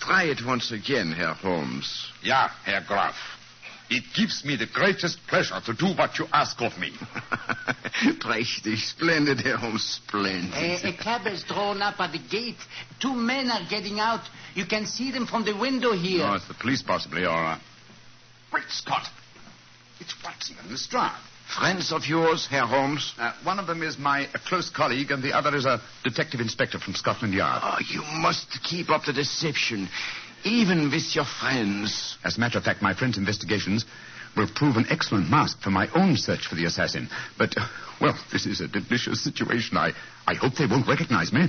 Try 0.00 0.24
it 0.24 0.44
once 0.46 0.70
again, 0.70 1.12
Herr 1.12 1.34
Holmes. 1.34 2.12
Ja, 2.22 2.48
Herr 2.64 2.84
Graf. 2.86 3.14
It 3.90 4.04
gives 4.16 4.44
me 4.44 4.56
the 4.56 4.66
greatest 4.66 5.18
pleasure 5.26 5.60
to 5.66 5.74
do 5.74 5.94
what 5.94 6.18
you 6.18 6.26
ask 6.32 6.60
of 6.62 6.78
me. 6.78 6.90
Prächtig, 8.20 8.78
splendid, 8.78 9.40
Herr 9.40 9.56
Holmes, 9.56 10.00
splendid. 10.06 10.54
A, 10.54 10.88
a 10.88 10.92
cab 10.96 11.26
is 11.26 11.44
drawn 11.44 11.82
up 11.82 12.00
at 12.00 12.12
the 12.12 12.18
gate. 12.18 12.56
Two 13.00 13.14
men 13.14 13.50
are 13.50 13.68
getting 13.68 14.00
out. 14.00 14.22
You 14.54 14.64
can 14.64 14.86
see 14.86 15.10
them 15.10 15.26
from 15.26 15.44
the 15.44 15.56
window 15.56 15.92
here. 15.92 16.24
Oh, 16.26 16.34
it's 16.34 16.48
the 16.48 16.54
police, 16.54 16.82
possibly, 16.82 17.24
or... 17.24 17.36
Uh... 17.36 17.58
Great 18.50 18.70
Scott! 18.70 19.06
It's 20.00 20.14
Watson 20.24 20.56
and 20.60 20.70
Lestrade. 20.70 21.10
Friends 21.46 21.92
of 21.92 22.06
yours, 22.06 22.46
Herr 22.46 22.66
Holmes? 22.66 23.12
Uh, 23.18 23.32
one 23.44 23.58
of 23.58 23.66
them 23.66 23.82
is 23.82 23.98
my 23.98 24.26
close 24.46 24.70
colleague, 24.70 25.10
and 25.10 25.22
the 25.22 25.36
other 25.36 25.54
is 25.54 25.66
a 25.66 25.80
detective 26.02 26.40
inspector 26.40 26.78
from 26.78 26.94
Scotland 26.94 27.34
Yard. 27.34 27.60
Oh, 27.62 27.78
you 27.86 28.02
must 28.20 28.58
keep 28.64 28.88
up 28.90 29.04
the 29.04 29.12
deception 29.12 29.88
even 30.44 30.90
with 30.90 31.14
your 31.14 31.24
friends. 31.24 32.16
As 32.24 32.36
a 32.36 32.40
matter 32.40 32.58
of 32.58 32.64
fact, 32.64 32.82
my 32.82 32.94
friend's 32.94 33.18
investigations 33.18 33.84
will 34.36 34.48
prove 34.54 34.76
an 34.76 34.86
excellent 34.90 35.30
mask 35.30 35.60
for 35.60 35.70
my 35.70 35.88
own 35.94 36.16
search 36.16 36.46
for 36.46 36.54
the 36.54 36.64
assassin. 36.64 37.08
But, 37.38 37.56
uh, 37.56 37.66
well, 38.00 38.18
this 38.32 38.46
is 38.46 38.60
a 38.60 38.68
delicious 38.68 39.22
situation. 39.22 39.76
I, 39.76 39.92
I 40.26 40.34
hope 40.34 40.54
they 40.54 40.66
won't 40.66 40.88
recognize 40.88 41.32
me. 41.32 41.48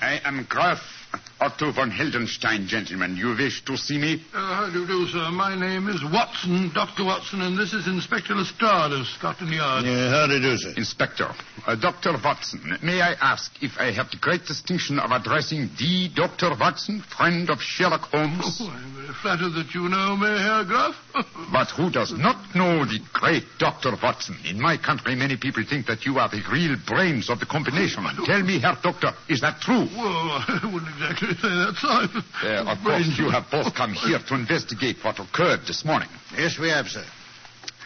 I 0.00 0.20
am 0.24 0.46
Graf 0.48 0.80
Otto 1.38 1.70
von 1.70 1.90
Heldenstein, 1.90 2.66
gentlemen. 2.66 3.14
You 3.14 3.36
wish 3.36 3.62
to 3.66 3.76
see 3.76 3.98
me? 3.98 4.24
Uh, 4.32 4.38
how 4.38 4.70
do 4.72 4.80
you 4.80 4.86
do, 4.86 5.06
sir? 5.06 5.30
My 5.30 5.54
name 5.54 5.86
is 5.88 6.02
Watson, 6.02 6.70
Dr. 6.72 7.04
Watson, 7.04 7.42
and 7.42 7.58
this 7.58 7.74
is 7.74 7.86
Inspector 7.86 8.34
Lestrade 8.34 8.92
of 8.92 9.06
Scotland 9.06 9.52
Yard. 9.52 9.84
Yeah, 9.84 10.10
how 10.16 10.26
do 10.26 10.32
you 10.32 10.40
do, 10.40 10.56
sir? 10.56 10.72
Inspector, 10.78 11.28
uh, 11.66 11.76
Dr. 11.76 12.16
Watson, 12.24 12.78
may 12.82 13.02
I 13.02 13.12
ask 13.20 13.52
if 13.60 13.76
I 13.78 13.92
have 13.92 14.10
the 14.10 14.16
great 14.16 14.46
distinction 14.46 14.98
of 14.98 15.10
addressing 15.10 15.68
the 15.78 16.08
Dr. 16.14 16.56
Watson, 16.58 17.02
friend 17.02 17.50
of 17.50 17.60
Sherlock 17.60 18.08
Holmes? 18.08 18.56
Oh, 18.62 18.72
I'm 18.72 18.94
very 18.96 19.12
flattered 19.20 19.52
that 19.60 19.74
you 19.74 19.90
know 19.90 20.16
me, 20.16 20.32
Herr 20.40 20.64
Graf. 20.64 20.96
but 21.52 21.68
who 21.76 21.90
does 21.90 22.16
not 22.16 22.56
know 22.56 22.86
the 22.86 23.00
great 23.12 23.44
Dr. 23.58 23.92
Watson? 24.02 24.38
In 24.48 24.58
my 24.58 24.78
country, 24.78 25.14
many 25.14 25.36
people 25.36 25.64
think 25.68 25.84
that 25.86 26.06
you 26.06 26.16
are 26.16 26.30
the 26.30 26.40
real 26.50 26.76
brains 26.86 27.28
of 27.28 27.40
the 27.40 27.46
combination. 27.46 28.04
Tell 28.24 28.42
me, 28.42 28.58
Herr 28.58 28.78
Doctor, 28.82 29.12
is 29.28 29.42
that 29.42 29.60
true? 29.60 29.84
Well, 29.92 30.40
I 30.48 30.70
wouldn't 30.72 30.96
exactly 30.96 31.25
say 31.34 31.48
that, 31.48 31.74
sir. 31.78 32.22
Uh, 32.42 32.72
of 32.72 32.78
course, 32.82 33.18
you 33.18 33.30
have 33.30 33.50
both 33.50 33.74
come 33.74 33.92
here 33.92 34.18
to 34.18 34.34
investigate 34.34 34.96
what 35.02 35.18
occurred 35.18 35.60
this 35.66 35.84
morning. 35.84 36.08
Yes, 36.36 36.58
we 36.58 36.68
have, 36.68 36.86
sir. 36.86 37.04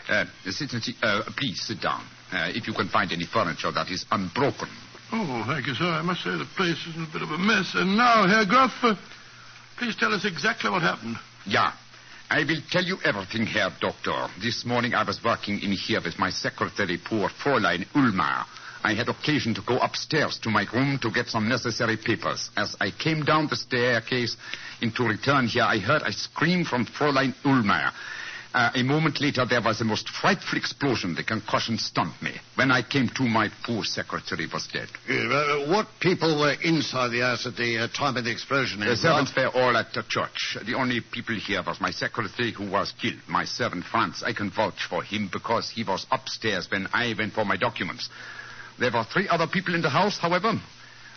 Uh, 0.08 0.24
sit, 0.46 0.70
uh, 1.02 1.22
please 1.36 1.60
sit 1.62 1.80
down. 1.80 2.02
Uh, 2.32 2.50
if 2.54 2.66
you 2.66 2.74
can 2.74 2.88
find 2.88 3.12
any 3.12 3.24
furniture 3.24 3.72
that 3.72 3.90
is 3.90 4.04
unbroken. 4.10 4.68
Oh, 5.12 5.44
thank 5.46 5.66
you, 5.66 5.74
sir. 5.74 5.86
I 5.86 6.02
must 6.02 6.22
say 6.22 6.30
the 6.30 6.46
place 6.56 6.78
is 6.86 6.94
in 6.96 7.02
a 7.02 7.12
bit 7.12 7.22
of 7.22 7.30
a 7.30 7.38
mess. 7.38 7.72
And 7.74 7.96
now, 7.96 8.26
Herr 8.26 8.46
Graf, 8.46 8.70
uh, 8.82 8.94
please 9.78 9.96
tell 9.96 10.12
us 10.14 10.24
exactly 10.24 10.70
what 10.70 10.82
happened. 10.82 11.16
Yeah. 11.46 11.72
I 12.30 12.44
will 12.44 12.62
tell 12.70 12.84
you 12.84 12.96
everything, 13.04 13.44
Herr 13.46 13.70
Doctor. 13.80 14.28
This 14.40 14.64
morning 14.64 14.94
I 14.94 15.02
was 15.02 15.18
working 15.24 15.58
in 15.60 15.72
here 15.72 16.00
with 16.04 16.16
my 16.16 16.30
secretary, 16.30 16.96
poor 17.04 17.28
Fräulein 17.28 17.86
Ullmeyer. 17.92 18.44
I 18.82 18.94
had 18.94 19.08
occasion 19.08 19.54
to 19.54 19.62
go 19.62 19.78
upstairs 19.78 20.38
to 20.42 20.50
my 20.50 20.66
room 20.72 20.98
to 21.02 21.10
get 21.10 21.28
some 21.28 21.48
necessary 21.48 21.96
papers. 21.96 22.50
As 22.56 22.76
I 22.80 22.90
came 22.90 23.24
down 23.24 23.48
the 23.48 23.56
staircase 23.56 24.36
in 24.80 24.92
to 24.92 25.04
return 25.04 25.46
here, 25.46 25.64
I 25.64 25.78
heard 25.78 26.02
a 26.02 26.12
scream 26.12 26.64
from 26.64 26.86
Fräulein 26.86 27.34
Ullmeyer. 27.44 27.92
Uh, 28.52 28.70
a 28.74 28.82
moment 28.82 29.20
later, 29.20 29.44
there 29.48 29.62
was 29.62 29.80
a 29.80 29.84
most 29.84 30.08
frightful 30.08 30.58
explosion. 30.58 31.14
The 31.14 31.22
concussion 31.22 31.78
stunned 31.78 32.14
me. 32.20 32.32
When 32.56 32.72
I 32.72 32.82
came 32.82 33.08
to, 33.14 33.22
my 33.22 33.48
poor 33.64 33.84
secretary 33.84 34.48
was 34.52 34.66
dead. 34.66 34.88
Uh, 35.08 35.70
what 35.70 35.86
people 36.00 36.40
were 36.40 36.56
inside 36.64 37.10
the 37.10 37.20
house 37.20 37.46
at 37.46 37.54
the 37.56 37.78
uh, 37.78 37.88
time 37.88 38.16
of 38.16 38.24
the 38.24 38.32
explosion? 38.32 38.80
The 38.80 38.96
servants 38.96 39.32
were 39.36 39.48
all 39.54 39.76
at 39.76 39.92
the 39.92 40.02
church. 40.08 40.58
The 40.66 40.74
only 40.74 41.00
people 41.00 41.36
here 41.36 41.62
was 41.64 41.80
my 41.80 41.92
secretary 41.92 42.50
who 42.50 42.68
was 42.68 42.92
killed, 43.00 43.20
my 43.28 43.44
servant 43.44 43.84
Franz. 43.84 44.24
I 44.24 44.32
can 44.32 44.50
vouch 44.50 44.84
for 44.88 45.04
him 45.04 45.30
because 45.32 45.70
he 45.70 45.84
was 45.84 46.04
upstairs 46.10 46.68
when 46.68 46.88
I 46.92 47.14
went 47.16 47.34
for 47.34 47.44
my 47.44 47.56
documents. 47.56 48.08
There 48.80 48.90
were 48.90 49.04
three 49.04 49.28
other 49.28 49.46
people 49.46 49.74
in 49.74 49.82
the 49.82 49.90
house, 49.90 50.18
however. 50.18 50.54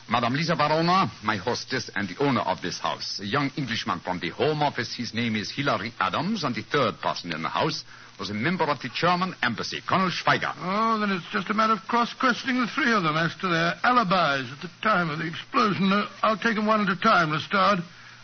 Madame 0.09 0.33
Lisa 0.33 0.53
Verona, 0.53 1.09
my 1.23 1.37
hostess 1.37 1.89
and 1.95 2.09
the 2.09 2.17
owner 2.21 2.41
of 2.41 2.61
this 2.61 2.77
house. 2.77 3.21
A 3.21 3.25
young 3.25 3.51
Englishman 3.55 4.01
from 4.01 4.19
the 4.19 4.31
Home 4.31 4.61
Office. 4.61 4.93
His 4.93 5.13
name 5.13 5.37
is 5.37 5.49
Hilary 5.49 5.93
Adams. 5.97 6.43
And 6.43 6.53
the 6.53 6.63
third 6.63 6.99
person 6.99 7.31
in 7.31 7.41
the 7.41 7.47
house 7.47 7.85
was 8.19 8.29
a 8.29 8.33
member 8.33 8.65
of 8.65 8.81
the 8.81 8.89
German 8.89 9.33
embassy, 9.41 9.79
Colonel 9.87 10.11
Schweiger. 10.11 10.53
Oh, 10.59 10.99
then 10.99 11.09
it's 11.11 11.25
just 11.31 11.49
a 11.49 11.53
matter 11.53 11.71
of 11.71 11.79
cross-questioning 11.87 12.59
the 12.59 12.67
three 12.75 12.91
of 12.91 13.03
them 13.03 13.15
as 13.15 13.33
to 13.39 13.47
their 13.47 13.75
alibis 13.81 14.51
at 14.51 14.61
the 14.61 14.69
time 14.81 15.09
of 15.09 15.19
the 15.19 15.25
explosion. 15.27 15.89
Uh, 15.89 16.05
I'll 16.21 16.37
take 16.37 16.55
them 16.55 16.65
one 16.65 16.81
at 16.81 16.89
a 16.89 16.99
time, 16.99 17.31
Lestrade. 17.31 17.79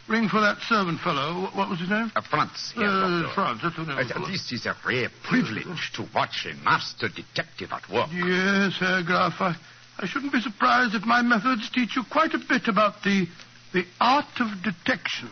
Ring 0.10 0.28
for 0.28 0.42
that 0.42 0.58
servant 0.68 1.00
fellow. 1.02 1.50
What 1.54 1.70
was 1.70 1.80
his 1.80 1.90
name? 1.90 2.12
Uh, 2.16 2.22
Franz. 2.22 2.74
Yes, 2.76 2.90
uh, 2.90 3.32
Franz, 3.36 3.62
that's 3.62 3.76
the 3.76 3.84
name. 3.86 3.98
Uh, 4.00 4.28
this 4.28 4.52
is 4.52 4.66
a 4.66 4.76
rare 4.86 5.10
privilege 5.24 5.92
to 5.94 6.08
watch 6.16 6.48
a 6.50 6.56
master 6.64 7.10
detective 7.10 7.70
at 7.72 7.88
work. 7.90 8.10
Yes, 8.12 8.74
Herr 8.80 9.04
Graf. 9.04 9.40
I, 9.40 9.56
I 10.00 10.08
shouldn't 10.08 10.34
be 10.34 10.42
surprised 10.42 10.96
if 10.96 11.06
my 11.06 11.22
methods 11.22 11.70
teach 11.70 11.96
you 11.96 12.04
quite 12.12 12.34
a 12.34 12.40
bit 12.40 12.68
about 12.68 13.04
the 13.04 13.28
the 13.72 13.86
art 14.02 14.26
of 14.40 14.48
detection. 14.64 15.30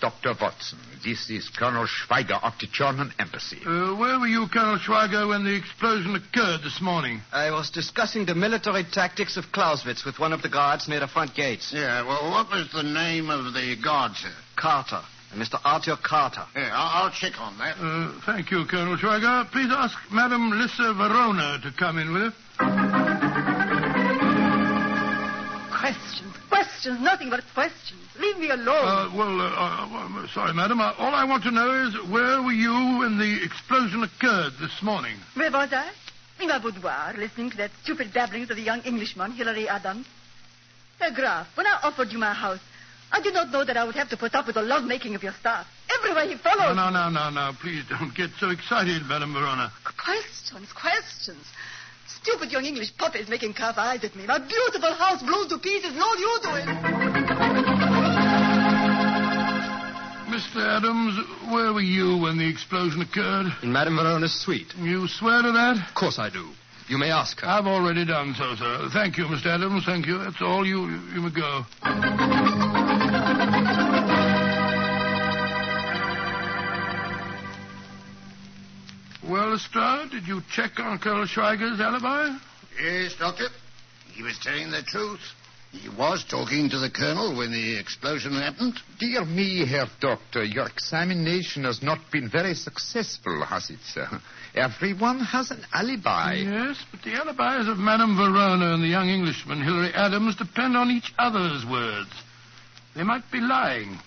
Dr. 0.00 0.34
Watson. 0.40 0.78
This 1.04 1.30
is 1.30 1.48
Colonel 1.48 1.86
Schweiger 1.86 2.42
of 2.42 2.54
the 2.60 2.66
German 2.66 3.12
Embassy. 3.18 3.58
Uh, 3.64 3.94
where 3.94 4.18
were 4.18 4.26
you, 4.26 4.46
Colonel 4.52 4.78
Schweiger, 4.78 5.28
when 5.28 5.44
the 5.44 5.54
explosion 5.54 6.16
occurred 6.16 6.62
this 6.62 6.80
morning? 6.80 7.20
I 7.32 7.50
was 7.50 7.70
discussing 7.70 8.26
the 8.26 8.34
military 8.34 8.84
tactics 8.84 9.36
of 9.36 9.52
Clausewitz 9.52 10.04
with 10.04 10.18
one 10.18 10.32
of 10.32 10.42
the 10.42 10.48
guards 10.48 10.88
near 10.88 11.00
the 11.00 11.06
front 11.08 11.34
gates. 11.34 11.72
Yeah, 11.72 12.02
well, 12.02 12.30
what 12.30 12.50
was 12.50 12.68
the 12.72 12.82
name 12.82 13.30
of 13.30 13.54
the 13.54 13.76
guard, 13.82 14.12
sir? 14.16 14.32
Carter. 14.56 15.02
Mr. 15.34 15.60
Arthur 15.62 15.96
Carter. 16.02 16.44
Yeah, 16.56 16.70
I'll, 16.72 17.04
I'll 17.04 17.10
check 17.12 17.38
on 17.38 17.58
that. 17.58 17.76
Uh, 17.78 18.18
thank 18.24 18.50
you, 18.50 18.64
Colonel 18.64 18.96
Schweiger. 18.96 19.50
Please 19.52 19.68
ask 19.70 19.96
Madame 20.10 20.50
Lissa 20.50 20.94
Verona 20.94 21.58
to 21.62 21.70
come 21.78 21.98
in 21.98 22.12
with 22.12 22.22
us. 22.22 22.34
Questions, 25.78 26.34
questions, 26.78 27.00
nothing 27.02 27.30
but 27.30 27.42
questions. 27.54 28.00
Leave 28.18 28.38
me 28.38 28.50
alone. 28.50 28.68
Uh, 28.68 29.10
well, 29.16 29.40
uh, 29.40 30.22
uh, 30.22 30.26
sorry, 30.28 30.52
madam. 30.54 30.80
Uh, 30.80 30.92
all 30.98 31.14
I 31.14 31.24
want 31.24 31.42
to 31.44 31.50
know 31.50 31.86
is 31.86 31.94
where 32.10 32.40
were 32.42 32.52
you 32.52 32.98
when 33.00 33.18
the 33.18 33.40
explosion 33.44 34.02
occurred 34.04 34.52
this 34.60 34.80
morning? 34.82 35.16
Where 35.34 35.50
was 35.50 35.70
I? 35.72 35.90
In 36.40 36.48
my 36.48 36.58
boudoir, 36.60 37.14
listening 37.16 37.50
to 37.50 37.56
that 37.56 37.70
stupid 37.82 38.12
babblings 38.14 38.48
of 38.50 38.56
the 38.56 38.62
young 38.62 38.80
Englishman, 38.82 39.32
Hilary 39.32 39.68
Adams. 39.68 40.06
Herr 41.00 41.10
Graf, 41.12 41.48
when 41.56 41.66
I 41.66 41.80
offered 41.82 42.12
you 42.12 42.18
my 42.18 42.32
house, 42.32 42.60
I 43.10 43.20
did 43.20 43.34
not 43.34 43.50
know 43.50 43.64
that 43.64 43.76
I 43.76 43.82
would 43.84 43.94
have 43.96 44.10
to 44.10 44.16
put 44.16 44.34
up 44.34 44.46
with 44.46 44.54
the 44.54 44.62
love-making 44.62 45.14
of 45.16 45.22
your 45.22 45.32
staff. 45.40 45.66
Everywhere 45.98 46.24
he 46.28 46.34
No, 46.34 46.38
followed. 46.38 46.74
no, 46.74 46.90
no, 46.90 47.08
no, 47.08 47.30
no. 47.30 47.52
Please 47.60 47.82
don't 47.88 48.14
get 48.14 48.30
so 48.38 48.50
excited, 48.50 49.02
Madame 49.06 49.32
Verona. 49.32 49.72
Questions, 50.04 50.68
questions. 50.72 51.44
Stupid 52.08 52.50
young 52.50 52.64
English 52.64 52.96
puppies 52.96 53.28
making 53.28 53.52
calf 53.52 53.76
eyes 53.76 54.02
at 54.02 54.16
me. 54.16 54.26
My 54.26 54.38
beautiful 54.38 54.94
house 54.94 55.22
blown 55.22 55.48
to 55.50 55.58
pieces, 55.58 55.92
and 55.92 56.00
all 56.00 56.18
you 56.18 56.38
do 56.42 56.48
is... 56.56 56.64
Mr. 60.32 60.64
Adams, 60.64 61.18
where 61.52 61.72
were 61.72 61.80
you 61.80 62.16
when 62.18 62.38
the 62.38 62.48
explosion 62.48 63.02
occurred? 63.02 63.46
In 63.62 63.72
Madame 63.72 63.96
Verona's 63.96 64.32
suite. 64.32 64.72
You 64.78 65.08
swear 65.08 65.42
to 65.42 65.52
that? 65.52 65.84
Of 65.88 65.94
course 65.94 66.18
I 66.18 66.30
do. 66.30 66.48
You 66.88 66.96
may 66.96 67.10
ask 67.10 67.40
her. 67.40 67.46
I've 67.46 67.66
already 67.66 68.06
done 68.06 68.34
so, 68.38 68.54
sir. 68.54 68.88
Thank 68.92 69.18
you, 69.18 69.24
Mr. 69.24 69.46
Adams. 69.46 69.84
Thank 69.84 70.06
you. 70.06 70.18
That's 70.18 70.40
all. 70.40 70.64
You, 70.64 70.86
you, 70.86 71.00
you 71.14 71.20
may 71.20 71.30
go. 71.30 72.86
Well, 79.28 79.50
Lestrade, 79.50 80.10
did 80.10 80.26
you 80.26 80.40
check 80.50 80.78
on 80.78 80.98
Colonel 81.00 81.26
Schweiger's 81.26 81.80
alibi? 81.80 82.34
Yes, 82.82 83.14
Doctor. 83.18 83.48
He 84.14 84.22
was 84.22 84.38
telling 84.42 84.70
the 84.70 84.82
truth. 84.82 85.20
He 85.70 85.90
was 85.90 86.24
talking 86.24 86.70
to 86.70 86.78
the 86.78 86.88
colonel 86.88 87.36
when 87.36 87.52
the 87.52 87.78
explosion 87.78 88.32
happened. 88.32 88.80
Dear 88.98 89.26
me, 89.26 89.66
Herr 89.66 89.86
Doctor, 90.00 90.42
your 90.44 90.66
examination 90.66 91.64
has 91.64 91.82
not 91.82 91.98
been 92.10 92.30
very 92.30 92.54
successful, 92.54 93.44
has 93.44 93.68
it, 93.68 93.80
sir? 93.92 94.08
Everyone 94.54 95.20
has 95.20 95.50
an 95.50 95.62
alibi. 95.74 96.36
Yes, 96.36 96.82
but 96.90 97.02
the 97.02 97.14
alibis 97.14 97.68
of 97.68 97.76
Madame 97.76 98.16
Verona 98.16 98.72
and 98.72 98.82
the 98.82 98.88
young 98.88 99.10
Englishman, 99.10 99.60
Hilary 99.62 99.92
Adams, 99.92 100.36
depend 100.36 100.74
on 100.74 100.90
each 100.90 101.12
other's 101.18 101.66
words. 101.66 102.10
They 102.96 103.02
might 103.02 103.30
be 103.30 103.40
lying. 103.40 103.98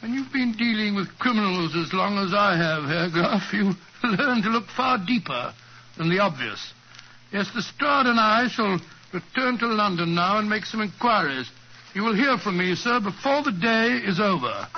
When 0.00 0.14
you've 0.14 0.32
been 0.32 0.52
dealing 0.52 0.94
with 0.94 1.08
criminals 1.18 1.76
as 1.76 1.92
long 1.92 2.16
as 2.18 2.32
I 2.32 2.56
have, 2.56 2.84
Herr 2.84 3.10
Graf, 3.10 3.52
you 3.52 3.74
learn 4.08 4.42
to 4.42 4.48
look 4.48 4.66
far 4.74 4.96
deeper 4.96 5.52
than 5.98 6.08
the 6.08 6.20
obvious. 6.20 6.72
Yes, 7.32 7.50
Lestrade 7.54 8.06
and 8.06 8.18
I 8.18 8.48
shall 8.48 8.80
return 9.12 9.58
to 9.58 9.66
London 9.66 10.14
now 10.14 10.38
and 10.38 10.48
make 10.48 10.64
some 10.64 10.80
inquiries. 10.80 11.50
You 11.92 12.04
will 12.04 12.14
hear 12.14 12.38
from 12.38 12.56
me, 12.56 12.74
sir, 12.76 13.00
before 13.00 13.42
the 13.42 13.52
day 13.52 13.98
is 14.06 14.20
over. 14.20 14.68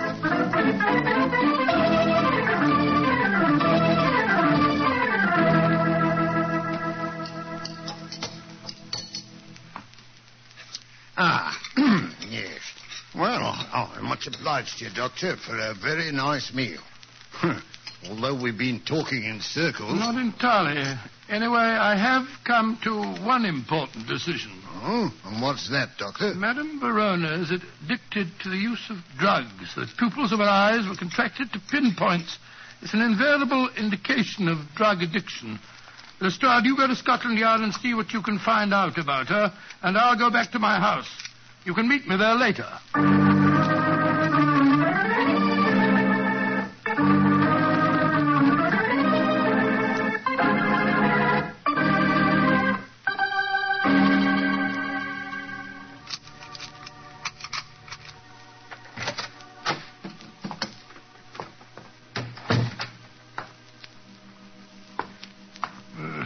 Ah, 11.17 11.57
yes. 12.29 12.62
Well, 13.15 13.53
oh, 13.75 13.93
I'm 13.97 14.05
much 14.05 14.27
obliged 14.27 14.79
to 14.79 14.87
you, 14.87 14.91
Doctor, 14.95 15.37
for 15.37 15.59
a 15.59 15.75
very 15.75 16.13
nice 16.13 16.53
meal. 16.55 16.81
Although 18.09 18.43
we've 18.43 18.57
been 18.57 18.81
talking 18.81 19.25
in 19.25 19.41
circles. 19.41 19.99
Not 19.99 20.17
entirely. 20.17 20.83
Anyway, 21.29 21.57
I 21.57 21.95
have 21.95 22.27
come 22.45 22.79
to 22.85 23.25
one 23.25 23.45
important 23.45 24.09
decision. 24.09 24.51
Oh, 24.85 25.13
and 25.27 25.43
what's 25.43 25.69
that, 25.71 25.91
Doctor? 25.99 26.35
Madame 26.35 26.81
Verona 26.81 27.35
is 27.41 27.51
addicted 27.51 28.29
to 28.43 28.49
the 28.49 28.57
use 28.57 28.91
of 28.91 28.97
drugs. 29.19 29.75
The 29.77 29.87
pupils 29.99 30.33
of 30.33 30.41
her 30.41 30.45
eyes 30.49 30.89
were 30.89 30.97
contracted 30.97 31.53
to 31.53 31.61
pinpoints. 31.71 32.39
It's 32.81 32.95
an 32.95 33.03
invariable 33.03 33.71
indication 33.77 34.49
of 34.49 34.59
drug 34.75 35.03
addiction. 35.03 35.61
Lestrade, 36.21 36.65
you 36.65 36.77
go 36.77 36.87
to 36.87 36.97
Scotland 36.97 37.39
Yard 37.39 37.61
and 37.61 37.75
see 37.75 37.95
what 37.95 38.13
you 38.13 38.23
can 38.23 38.39
find 38.39 38.73
out 38.73 38.99
about 38.99 39.29
her, 39.29 39.53
and 39.83 39.97
I'll 39.99 40.19
go 40.19 40.31
back 40.31 40.51
to 40.53 40.59
my 40.59 40.81
house. 40.81 41.11
You 41.65 41.75
can 41.75 41.87
meet 41.87 42.09
me 42.09 42.17
there 42.17 42.35
later. 42.35 42.67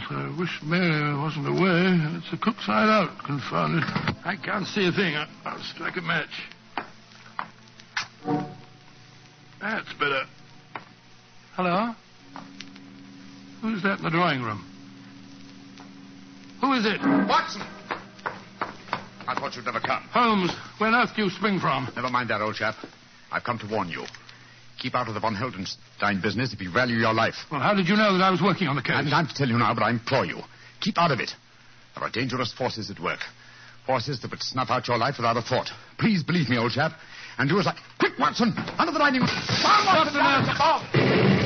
I 0.09 0.33
wish 0.39 0.61
Mary 0.63 1.15
wasn't 1.17 1.47
away. 1.47 2.17
It's 2.17 2.31
the 2.31 2.37
cook's 2.37 2.65
side 2.65 2.89
out, 2.89 3.17
confound 3.25 3.83
it. 3.83 3.83
I 4.25 4.37
can't 4.37 4.65
see 4.65 4.87
a 4.87 4.91
thing. 4.91 5.15
I'll 5.45 5.61
strike 5.63 5.97
a 5.97 6.01
match. 6.01 6.29
That's 9.59 9.93
better. 9.93 10.23
Hello? 11.55 11.93
Who's 13.61 13.83
that 13.83 13.97
in 13.97 14.03
the 14.03 14.09
drawing 14.09 14.43
room? 14.43 14.63
Who 16.61 16.73
is 16.73 16.85
it? 16.85 17.01
Watson! 17.27 17.63
I 19.27 19.35
thought 19.35 19.55
you'd 19.55 19.65
never 19.65 19.81
come. 19.81 20.03
Holmes, 20.11 20.51
where 20.77 20.89
on 20.89 20.95
earth 20.95 21.15
do 21.15 21.23
you 21.23 21.29
spring 21.31 21.59
from? 21.59 21.89
Never 21.95 22.09
mind 22.09 22.29
that, 22.29 22.41
old 22.41 22.55
chap. 22.55 22.75
I've 23.31 23.43
come 23.43 23.59
to 23.59 23.67
warn 23.67 23.89
you. 23.89 24.05
Keep 24.79 24.95
out 24.95 25.07
of 25.07 25.13
the 25.15 25.19
von 25.19 25.35
Heldenstein 25.35 26.21
business 26.21 26.53
if 26.53 26.61
you 26.61 26.71
value 26.71 26.97
your 26.97 27.13
life. 27.13 27.35
Well, 27.51 27.61
how 27.61 27.73
did 27.73 27.87
you 27.87 27.95
know 27.95 28.17
that 28.17 28.23
I 28.23 28.29
was 28.29 28.41
working 28.41 28.67
on 28.67 28.75
the 28.75 28.81
case? 28.81 28.93
I 28.93 29.03
haven't 29.03 29.29
to 29.29 29.33
tell 29.33 29.47
you 29.47 29.57
now, 29.57 29.73
but 29.73 29.83
I 29.83 29.89
implore 29.89 30.25
you. 30.25 30.41
Keep 30.81 30.99
out 30.99 31.11
of 31.11 31.19
it. 31.19 31.31
There 31.95 32.03
are 32.03 32.11
dangerous 32.11 32.53
forces 32.53 32.91
at 32.91 32.99
work. 32.99 33.19
Forces 33.87 34.21
that 34.21 34.31
would 34.31 34.43
snuff 34.43 34.69
out 34.69 34.87
your 34.87 34.97
life 34.97 35.15
without 35.17 35.37
a 35.37 35.41
thought. 35.41 35.69
Please 35.97 36.23
believe 36.23 36.49
me, 36.49 36.57
old 36.57 36.73
chap. 36.73 36.91
And 37.39 37.49
do 37.49 37.59
as 37.59 37.67
I... 37.67 37.75
Quick, 37.99 38.19
Watson! 38.19 38.53
Under 38.77 38.91
the 38.91 38.99
dining 38.99 39.21
room! 39.21 39.29
Down, 39.63 39.85
Watson! 39.85 40.55
Stop 40.55 41.36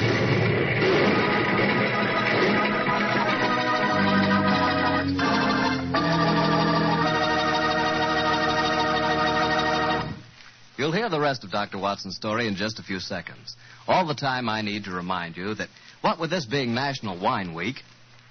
You'll 10.82 10.92
hear 10.92 11.10
the 11.10 11.20
rest 11.20 11.44
of 11.44 11.52
Dr. 11.52 11.78
Watson's 11.78 12.16
story 12.16 12.48
in 12.48 12.56
just 12.56 12.80
a 12.80 12.84
few 12.84 13.00
seconds. 13.00 13.56
All 13.88 14.08
the 14.08 14.16
time, 14.16 14.50
I 14.50 14.64
need 14.64 14.86
to 14.86 14.92
remind 14.92 15.38
you 15.38 15.54
that, 15.54 15.70
what 16.02 16.20
with 16.20 16.32
this 16.32 16.48
being 16.48 16.74
National 16.74 17.20
Wine 17.20 17.54
Week, 17.54 17.76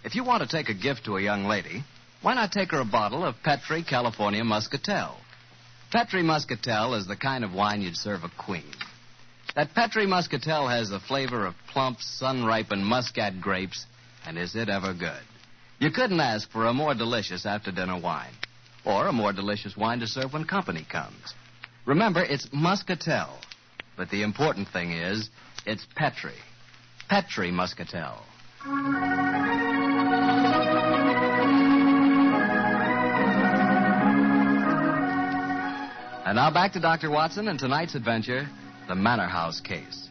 if 0.02 0.16
you 0.16 0.24
want 0.24 0.42
to 0.42 0.48
take 0.48 0.68
a 0.68 0.74
gift 0.74 1.04
to 1.04 1.16
a 1.16 1.22
young 1.22 1.44
lady, 1.44 1.84
why 2.22 2.34
not 2.34 2.50
take 2.50 2.72
her 2.72 2.80
a 2.80 2.84
bottle 2.84 3.24
of 3.24 3.40
Petri 3.44 3.84
California 3.84 4.42
Muscatel? 4.42 5.14
Petri 5.92 6.24
Muscatel 6.24 6.94
is 6.94 7.06
the 7.06 7.14
kind 7.14 7.44
of 7.44 7.54
wine 7.54 7.82
you'd 7.82 7.96
serve 7.96 8.24
a 8.24 8.30
queen. 8.36 8.74
That 9.54 9.72
Petri 9.72 10.06
Muscatel 10.06 10.66
has 10.66 10.90
the 10.90 10.98
flavor 10.98 11.46
of 11.46 11.54
plump, 11.68 12.00
sun 12.00 12.44
ripened 12.44 12.84
muscat 12.84 13.40
grapes, 13.40 13.86
and 14.26 14.36
is 14.36 14.56
it 14.56 14.68
ever 14.68 14.92
good? 14.92 15.22
You 15.78 15.92
couldn't 15.92 16.18
ask 16.18 16.50
for 16.50 16.66
a 16.66 16.74
more 16.74 16.96
delicious 16.96 17.46
after 17.46 17.70
dinner 17.70 18.00
wine, 18.00 18.34
or 18.84 19.06
a 19.06 19.12
more 19.12 19.32
delicious 19.32 19.76
wine 19.76 20.00
to 20.00 20.08
serve 20.08 20.32
when 20.32 20.46
company 20.46 20.84
comes. 20.90 21.32
Remember, 21.86 22.22
it's 22.22 22.48
Muscatel. 22.52 23.38
But 23.96 24.10
the 24.10 24.22
important 24.22 24.68
thing 24.68 24.92
is, 24.92 25.28
it's 25.66 25.86
Petri. 25.94 26.34
Petri 27.08 27.50
Muscatel. 27.50 28.18
And 36.26 36.36
now 36.36 36.50
back 36.52 36.72
to 36.74 36.80
Dr. 36.80 37.10
Watson 37.10 37.48
and 37.48 37.58
tonight's 37.58 37.94
adventure, 37.94 38.48
the 38.86 38.94
Manor 38.94 39.26
House 39.26 39.60
case. 39.60 40.08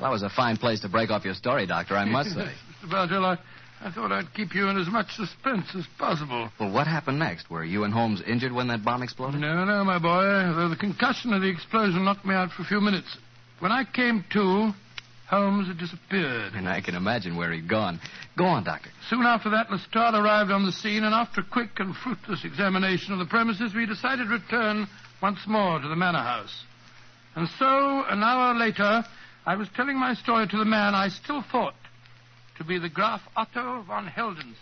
Well, 0.00 0.10
that 0.10 0.12
was 0.12 0.22
a 0.22 0.30
fine 0.30 0.56
place 0.56 0.80
to 0.80 0.88
break 0.88 1.10
off 1.10 1.24
your 1.24 1.34
story, 1.34 1.66
Doctor, 1.66 1.96
I 1.96 2.04
must 2.04 2.30
say. 2.30 2.52
Mr. 2.84 3.38
I 3.84 3.90
thought 3.90 4.12
I'd 4.12 4.32
keep 4.32 4.54
you 4.54 4.68
in 4.68 4.78
as 4.78 4.86
much 4.86 5.12
suspense 5.16 5.66
as 5.74 5.84
possible. 5.98 6.48
Well, 6.60 6.70
what 6.70 6.86
happened 6.86 7.18
next? 7.18 7.50
Were 7.50 7.64
you 7.64 7.82
and 7.82 7.92
Holmes 7.92 8.22
injured 8.24 8.52
when 8.52 8.68
that 8.68 8.84
bomb 8.84 9.02
exploded? 9.02 9.40
No, 9.40 9.64
no, 9.64 9.82
my 9.82 9.98
boy. 9.98 10.22
Though 10.54 10.68
the 10.68 10.76
concussion 10.76 11.32
of 11.32 11.42
the 11.42 11.48
explosion 11.48 12.04
knocked 12.04 12.24
me 12.24 12.32
out 12.32 12.52
for 12.52 12.62
a 12.62 12.64
few 12.64 12.80
minutes. 12.80 13.16
When 13.58 13.72
I 13.72 13.82
came 13.82 14.24
to, 14.34 14.70
Holmes 15.28 15.66
had 15.66 15.78
disappeared. 15.78 16.52
And 16.54 16.68
I 16.68 16.80
can 16.80 16.94
imagine 16.94 17.36
where 17.36 17.50
he'd 17.50 17.68
gone. 17.68 17.98
Go 18.38 18.44
on, 18.44 18.62
Doctor. 18.62 18.90
Soon 19.10 19.26
after 19.26 19.50
that, 19.50 19.68
Lestrade 19.68 20.14
arrived 20.14 20.52
on 20.52 20.64
the 20.64 20.72
scene, 20.72 21.02
and 21.02 21.14
after 21.14 21.40
a 21.40 21.44
quick 21.44 21.80
and 21.80 21.96
fruitless 21.96 22.44
examination 22.44 23.12
of 23.12 23.18
the 23.18 23.26
premises, 23.26 23.74
we 23.74 23.86
decided 23.86 24.28
to 24.28 24.30
return 24.30 24.86
once 25.20 25.40
more 25.48 25.80
to 25.80 25.88
the 25.88 25.96
manor 25.96 26.22
house. 26.22 26.62
And 27.34 27.48
so, 27.58 28.04
an 28.04 28.22
hour 28.22 28.54
later, 28.54 29.04
I 29.44 29.56
was 29.56 29.68
telling 29.74 29.98
my 29.98 30.14
story 30.14 30.46
to 30.46 30.56
the 30.56 30.64
man 30.64 30.94
I 30.94 31.08
still 31.08 31.42
thought 31.50 31.74
to 32.62 32.68
be 32.68 32.78
the 32.78 32.88
Graf 32.88 33.20
Otto 33.36 33.82
von 33.86 34.06
Heldenstein. 34.06 34.56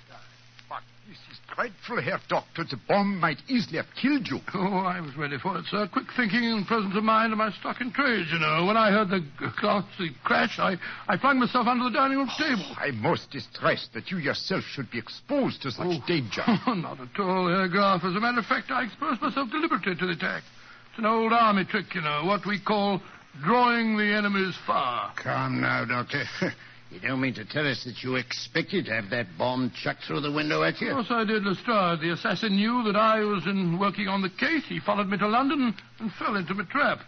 But 0.69 0.83
this 1.09 1.19
is 1.31 1.39
dreadful, 1.55 2.01
Herr 2.01 2.21
Doctor. 2.29 2.65
The 2.65 2.79
bomb 2.89 3.19
might 3.19 3.39
easily 3.49 3.77
have 3.77 3.87
killed 4.01 4.27
you. 4.29 4.39
Oh, 4.55 4.79
I 4.79 5.01
was 5.01 5.17
ready 5.17 5.37
for 5.39 5.59
it, 5.59 5.65
sir. 5.71 5.89
Quick 5.93 6.07
thinking 6.17 6.45
and 6.45 6.67
presence 6.67 6.97
of 6.97 7.03
mind 7.05 7.33
are 7.33 7.37
my 7.37 7.51
stock 7.53 7.81
in 7.81 7.93
trade, 7.93 8.27
you 8.33 8.39
know. 8.39 8.65
When 8.67 8.77
I 8.77 8.91
heard 8.91 9.11
the 9.11 9.21
ghastly 9.61 10.11
crash, 10.25 10.59
I, 10.59 10.77
I 11.09 11.17
flung 11.19 11.41
myself 11.41 11.67
under 11.67 11.85
the 11.85 11.91
dining 11.91 12.19
room 12.19 12.31
table. 12.39 12.63
Oh, 12.71 12.77
I'm 12.79 13.01
most 13.03 13.31
distressed 13.31 13.93
that 13.95 14.11
you 14.11 14.19
yourself 14.19 14.63
should 14.65 14.91
be 14.91 14.99
exposed 14.99 15.61
to 15.63 15.71
such 15.73 15.87
Oh. 15.87 16.03
danger. 16.07 16.43
Oh, 16.67 16.75
not 16.75 17.01
at 17.01 17.19
all, 17.21 17.49
Herr 17.49 17.69
Graf. 17.69 18.05
As 18.05 18.15
a 18.15 18.21
matter 18.21 18.39
of 18.39 18.47
fact, 18.47 18.71
I 18.71 18.85
exposed 18.85 19.21
myself 19.21 19.51
deliberately 19.51 19.97
to 19.97 20.07
the 20.07 20.13
attack. 20.13 20.43
It's 20.91 20.99
an 20.99 21.07
old 21.07 21.33
army 21.33 21.65
trick, 21.65 21.95
you 21.95 22.01
know, 22.03 22.25
what 22.25 22.47
we 22.47 22.59
call 22.61 23.01
drawing 23.45 23.97
the 23.97 24.05
enemy's 24.15 24.57
fire. 24.67 25.11
Calm 25.17 25.61
now, 25.61 25.85
Doctor. 25.85 26.25
You 26.91 26.99
don't 26.99 27.21
mean 27.21 27.35
to 27.35 27.45
tell 27.45 27.67
us 27.69 27.85
that 27.85 28.03
you 28.03 28.17
expected 28.17 28.87
to 28.87 28.93
have 28.93 29.11
that 29.11 29.27
bomb 29.39 29.71
chucked 29.71 30.05
through 30.05 30.23
the 30.23 30.33
window 30.33 30.65
at 30.65 30.81
you? 30.81 30.91
Of 30.91 31.07
course 31.07 31.11
I 31.11 31.25
did, 31.25 31.45
Lestrade. 31.45 32.01
The 32.01 32.13
assassin 32.13 32.57
knew 32.57 32.83
that 32.85 32.97
I 32.97 33.21
was 33.21 33.47
in 33.47 33.79
working 33.79 34.09
on 34.09 34.23
the 34.23 34.29
case. 34.29 34.65
He 34.69 34.81
followed 34.81 35.09
me 35.09 35.17
to 35.19 35.29
London 35.29 35.73
and 36.01 36.13
fell 36.15 36.35
into 36.35 36.53
my 36.53 36.65
trap, 36.65 37.01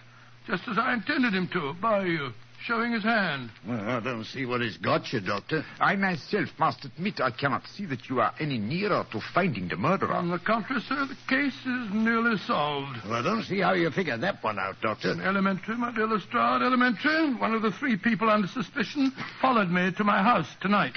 just 0.47 0.63
as 0.69 0.79
I 0.79 0.95
intended 0.95 1.35
him 1.35 1.49
to, 1.49 1.75
by 1.81 1.99
uh, 1.99 2.31
showing 2.65 2.93
his 2.93 3.03
hand. 3.03 3.51
Well, 3.67 3.81
I 3.81 4.01
don't 4.01 4.25
see 4.25 4.47
what 4.47 4.61
he's 4.61 4.77
got 4.77 5.13
you, 5.13 5.21
Doctor. 5.21 5.65
I 5.81 5.97
myself 5.97 6.49
must 6.59 6.85
admit 6.85 7.21
I 7.21 7.31
cannot 7.31 7.67
see 7.67 7.87
that 7.87 8.09
you 8.09 8.21
are 8.21 8.33
any 8.41 8.59
nearer 8.59 9.07
to 9.13 9.21
finding 9.35 9.69
the 9.69 9.77
murderer. 9.77 10.13
On 10.13 10.31
the 10.31 10.39
contrary, 10.39 10.83
sir, 10.83 11.07
the 11.07 11.17
case 11.29 11.59
is 11.61 11.93
nearly 11.93 12.39
solved. 12.39 12.99
Well, 13.05 13.15
I 13.15 13.23
don't 13.23 13.43
see 13.43 13.61
how 13.61 13.73
you 13.73 13.91
figured 13.91 14.21
that 14.21 14.43
one 14.43 14.59
out, 14.59 14.81
Doctor. 14.81 15.21
Elementary, 15.23 15.77
my 15.77 15.93
dear 15.93 16.07
Lestrade, 16.07 16.63
elementary. 16.63 17.35
One 17.35 17.55
of 17.55 17.63
the 17.63 17.73
three 17.73 17.97
people 17.97 18.31
under 18.31 18.49
suspicion 18.49 19.13
followed 19.41 19.71
me 19.71 19.93
to 19.93 20.05
my 20.05 20.23
house 20.23 20.49
tonight. 20.61 20.97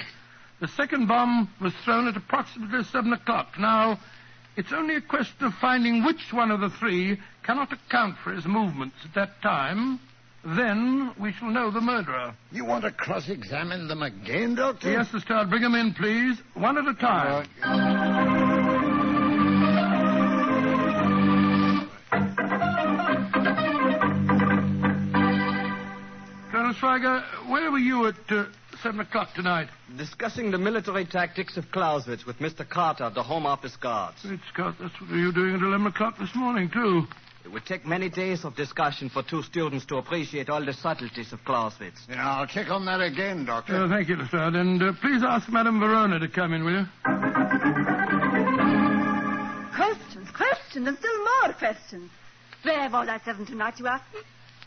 The 0.60 0.68
second 0.68 1.06
bomb 1.06 1.50
was 1.60 1.74
thrown 1.84 2.08
at 2.08 2.16
approximately 2.16 2.84
seven 2.84 3.12
o'clock. 3.12 3.58
Now, 3.58 3.98
it's 4.56 4.72
only 4.72 4.96
a 4.96 5.02
question 5.02 5.44
of 5.44 5.54
finding 5.54 6.02
which 6.02 6.32
one 6.32 6.50
of 6.50 6.60
the 6.60 6.70
three 6.70 7.18
cannot 7.42 7.72
account 7.72 8.16
for 8.24 8.32
his 8.32 8.46
movements 8.46 8.96
at 9.04 9.14
that 9.14 9.42
time. 9.42 10.00
Then 10.54 11.12
we 11.18 11.32
shall 11.32 11.50
know 11.50 11.72
the 11.72 11.80
murderer. 11.80 12.32
You 12.52 12.64
want 12.64 12.84
to 12.84 12.92
cross-examine 12.92 13.88
them 13.88 14.02
again, 14.02 14.54
Doctor? 14.54 14.92
Yes, 14.92 15.12
Lestrade, 15.12 15.50
bring 15.50 15.62
them 15.62 15.74
in, 15.74 15.92
please, 15.92 16.40
one 16.54 16.78
at 16.78 16.86
a 16.86 16.94
time. 16.94 17.48
Colonel 26.52 26.74
Schweiger, 26.74 27.24
where 27.50 27.72
were 27.72 27.78
you 27.78 28.06
at 28.06 28.14
uh, 28.30 28.44
seven 28.82 29.00
o'clock 29.00 29.34
tonight? 29.34 29.68
Discussing 29.96 30.52
the 30.52 30.58
military 30.58 31.06
tactics 31.06 31.56
of 31.56 31.72
Clausewitz 31.72 32.24
with 32.24 32.38
Mr. 32.38 32.66
Carter 32.68 33.02
of 33.02 33.14
the 33.14 33.22
Home 33.24 33.46
Office 33.46 33.74
Guards. 33.74 34.22
Great 34.24 34.38
Scott, 34.52 34.76
that's 34.80 34.94
what 35.00 35.10
you 35.10 35.26
were 35.26 35.32
doing 35.32 35.56
at 35.56 35.60
eleven 35.62 35.88
o'clock 35.88 36.18
this 36.20 36.32
morning, 36.36 36.70
too. 36.70 37.02
It 37.46 37.52
would 37.52 37.64
take 37.64 37.86
many 37.86 38.08
days 38.08 38.44
of 38.44 38.56
discussion 38.56 39.08
for 39.08 39.22
two 39.22 39.40
students 39.40 39.86
to 39.86 39.98
appreciate 39.98 40.50
all 40.50 40.64
the 40.64 40.72
subtleties 40.72 41.32
of 41.32 41.44
Clausewitz. 41.44 42.00
Yeah, 42.08 42.28
I'll 42.28 42.46
check 42.48 42.70
on 42.70 42.84
that 42.86 43.00
again, 43.00 43.44
Doctor. 43.44 43.84
Uh, 43.84 43.88
thank 43.88 44.08
you, 44.08 44.16
Lestrade. 44.16 44.54
And 44.54 44.82
uh, 44.82 44.92
please 45.00 45.22
ask 45.22 45.48
Madame 45.48 45.78
Verona 45.78 46.18
to 46.18 46.26
come 46.26 46.54
in, 46.54 46.64
will 46.64 46.80
you? 46.80 46.86
Questions, 49.76 50.28
questions, 50.34 50.88
and 50.88 50.98
still 50.98 51.18
more 51.18 51.52
questions. 51.56 52.10
Where 52.64 52.90
was 52.90 53.08
I 53.08 53.20
seven 53.24 53.46
tonight, 53.46 53.74
you 53.78 53.86
ask 53.86 54.02
me? 54.12 54.22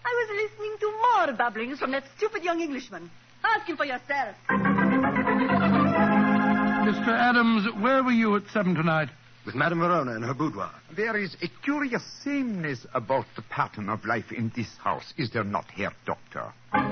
I 0.06 0.16
was 0.16 0.30
listening 0.50 0.78
to 0.80 0.88
more 1.18 1.34
babblings 1.36 1.80
from 1.80 1.92
that 1.92 2.06
stupid 2.16 2.46
young 2.46 2.62
Englishman. 2.62 3.12
Ask 3.44 3.68
him 3.68 3.76
for 3.76 3.86
yourself. 3.86 4.38
Mr. 6.88 7.10
Adams, 7.10 7.68
where 7.82 8.02
were 8.06 8.12
you 8.12 8.38
at 8.38 8.44
seven 8.54 8.74
tonight? 8.74 9.10
With 9.50 9.56
Madame 9.56 9.80
Verona 9.80 10.16
in 10.16 10.22
her 10.22 10.36
boudoir. 10.36 10.70
There 10.96 11.18
is 11.18 11.36
a 11.42 11.48
curious 11.64 12.04
sameness 12.24 12.86
about 12.94 13.26
the 13.36 13.42
pattern 13.42 13.90
of 13.90 14.06
life 14.06 14.32
in 14.32 14.52
this 14.56 14.68
house, 14.78 15.12
is 15.18 15.32
there 15.32 15.44
not, 15.44 15.66
Herr 15.72 15.92
Doctor? 16.06 16.54
Well, 16.72 16.84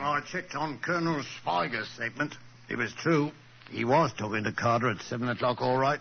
I 0.00 0.22
checked 0.26 0.54
on 0.54 0.78
Colonel 0.78 1.22
Schweiger's 1.22 1.88
statement. 1.88 2.34
It 2.70 2.78
was 2.78 2.94
true. 2.94 3.30
He 3.70 3.84
was 3.84 4.14
talking 4.16 4.44
to 4.44 4.52
Carter 4.52 4.88
at 4.88 5.02
seven 5.02 5.28
o'clock, 5.28 5.60
all 5.60 5.76
right. 5.76 6.00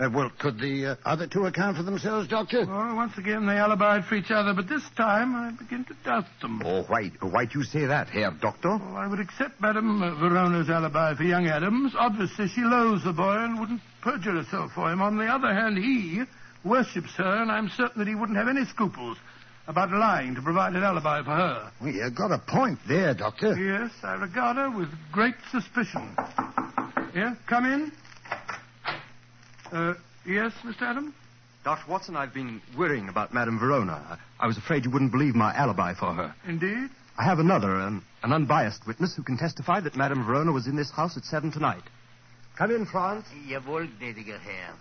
Uh, 0.00 0.10
well, 0.12 0.28
could 0.40 0.58
the 0.58 0.86
uh, 0.86 0.96
other 1.04 1.28
two 1.28 1.46
account 1.46 1.76
for 1.76 1.84
themselves, 1.84 2.26
Doctor? 2.26 2.66
Well, 2.66 2.96
once 2.96 3.16
again, 3.16 3.46
they 3.46 3.54
alibied 3.54 4.08
for 4.08 4.16
each 4.16 4.30
other, 4.30 4.52
but 4.52 4.68
this 4.68 4.82
time 4.96 5.36
I 5.36 5.52
begin 5.52 5.84
to 5.84 5.94
doubt 6.04 6.24
them. 6.42 6.62
Oh, 6.64 6.82
why, 6.88 7.12
why 7.20 7.44
do 7.44 7.60
you 7.60 7.64
say 7.64 7.86
that, 7.86 8.08
Herr 8.08 8.32
Doctor? 8.32 8.70
Well, 8.70 8.96
I 8.96 9.06
would 9.06 9.20
accept 9.20 9.60
Madame 9.60 10.02
uh, 10.02 10.14
Verona's 10.16 10.68
alibi 10.68 11.14
for 11.14 11.22
young 11.22 11.46
Adams. 11.46 11.92
Obviously, 11.96 12.48
she 12.48 12.62
loathes 12.62 13.04
the 13.04 13.12
boy 13.12 13.36
and 13.36 13.60
wouldn't 13.60 13.80
perjure 14.02 14.32
herself 14.32 14.72
for 14.72 14.90
him. 14.90 15.00
On 15.00 15.16
the 15.16 15.26
other 15.26 15.54
hand, 15.54 15.78
he 15.78 16.24
worships 16.64 17.14
her, 17.16 17.42
and 17.42 17.52
I'm 17.52 17.68
certain 17.68 18.00
that 18.00 18.08
he 18.08 18.16
wouldn't 18.16 18.36
have 18.38 18.48
any 18.48 18.64
scruples 18.64 19.16
about 19.68 19.92
lying 19.92 20.34
to 20.34 20.42
provide 20.42 20.74
an 20.74 20.82
alibi 20.82 21.22
for 21.22 21.30
her. 21.30 21.70
Well, 21.80 21.92
you 21.92 22.10
got 22.10 22.32
a 22.32 22.38
point 22.38 22.80
there, 22.88 23.14
Doctor. 23.14 23.56
Yes, 23.56 23.92
I 24.02 24.14
regard 24.14 24.56
her 24.56 24.70
with 24.76 24.88
great 25.12 25.36
suspicion. 25.52 26.16
Here, 27.12 27.38
come 27.46 27.64
in. 27.64 27.92
Uh, 29.74 29.94
yes, 30.24 30.52
Mr. 30.64 30.82
Adams? 30.82 31.12
Dr. 31.64 31.90
Watson, 31.90 32.14
I've 32.14 32.32
been 32.32 32.62
worrying 32.78 33.08
about 33.08 33.34
Madame 33.34 33.58
Verona. 33.58 34.18
I, 34.38 34.44
I 34.44 34.46
was 34.46 34.56
afraid 34.56 34.84
you 34.84 34.90
wouldn't 34.90 35.10
believe 35.10 35.34
my 35.34 35.52
alibi 35.54 35.94
for 35.94 36.12
her. 36.12 36.32
Indeed. 36.46 36.90
I 37.18 37.24
have 37.24 37.40
another, 37.40 37.80
um, 37.80 38.04
an 38.22 38.32
unbiased 38.32 38.86
witness 38.86 39.16
who 39.16 39.24
can 39.24 39.36
testify 39.36 39.80
that 39.80 39.96
Madame 39.96 40.24
Verona 40.24 40.52
was 40.52 40.68
in 40.68 40.76
this 40.76 40.90
house 40.90 41.16
at 41.16 41.24
seven 41.24 41.50
tonight. 41.50 41.82
Come 42.56 42.70
in, 42.70 42.86
Franz. 42.86 43.24
Jawohl, 43.48 43.88
gnädiger 43.98 44.38
Herr. 44.38 44.74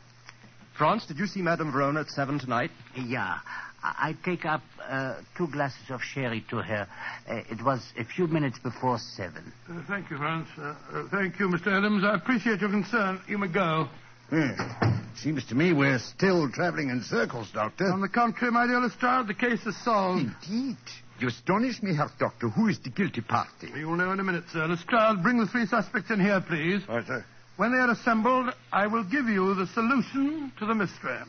Franz, 0.77 1.07
did 1.07 1.17
you 1.17 1.25
see 1.25 1.41
Madame 1.41 1.71
Verona 1.71 2.01
at 2.01 2.09
seven 2.09 2.37
tonight? 2.37 2.69
Yeah. 2.95 3.39
I 3.83 4.09
I 4.09 4.15
take 4.23 4.45
up 4.45 4.61
uh, 4.87 5.15
two 5.37 5.47
glasses 5.47 5.89
of 5.89 6.01
sherry 6.01 6.45
to 6.49 6.57
her. 6.57 6.87
Uh, 7.27 7.41
it 7.49 7.63
was 7.63 7.81
a 7.97 8.05
few 8.05 8.27
minutes 8.27 8.57
before 8.59 8.97
seven. 8.97 9.51
Uh, 9.69 9.81
thank 9.87 10.09
you, 10.09 10.17
Franz. 10.17 10.47
Uh, 10.57 10.75
uh, 10.93 11.07
thank 11.09 11.39
you, 11.39 11.47
Mr. 11.47 11.67
Adams. 11.67 12.03
I 12.03 12.15
appreciate 12.15 12.61
your 12.61 12.69
concern. 12.69 13.21
You 13.27 13.37
may 13.37 13.47
go. 13.47 13.89
Yeah. 14.31 14.99
Seems 15.15 15.45
to 15.45 15.55
me 15.55 15.73
we're 15.73 15.99
still 15.99 16.49
traveling 16.51 16.89
in 16.89 17.01
circles, 17.03 17.49
Doctor. 17.53 17.85
On 17.91 18.01
the 18.01 18.09
contrary, 18.09 18.51
my 18.51 18.65
dear 18.65 18.79
Lestrade, 18.79 19.27
the 19.27 19.33
case 19.33 19.65
is 19.65 19.77
solved. 19.83 20.25
Indeed. 20.49 20.77
You 21.19 21.27
astonish 21.27 21.81
me, 21.83 21.95
Herr 21.95 22.09
Doctor. 22.19 22.49
Who 22.49 22.67
is 22.67 22.79
the 22.79 22.89
guilty 22.89 23.21
party? 23.21 23.69
You'll 23.75 23.95
know 23.95 24.11
in 24.11 24.19
a 24.19 24.23
minute, 24.23 24.45
sir. 24.51 24.65
Lestrade, 24.67 25.21
bring 25.21 25.37
the 25.37 25.47
three 25.47 25.65
suspects 25.67 26.09
in 26.09 26.19
here, 26.19 26.41
please. 26.41 26.81
Right, 26.89 27.05
sir. 27.05 27.23
When 27.57 27.71
they 27.71 27.77
are 27.77 27.91
assembled, 27.91 28.53
I 28.71 28.87
will 28.87 29.03
give 29.03 29.27
you 29.27 29.53
the 29.53 29.67
solution 29.67 30.51
to 30.57 30.65
the 30.65 30.73
mystery. 30.73 31.19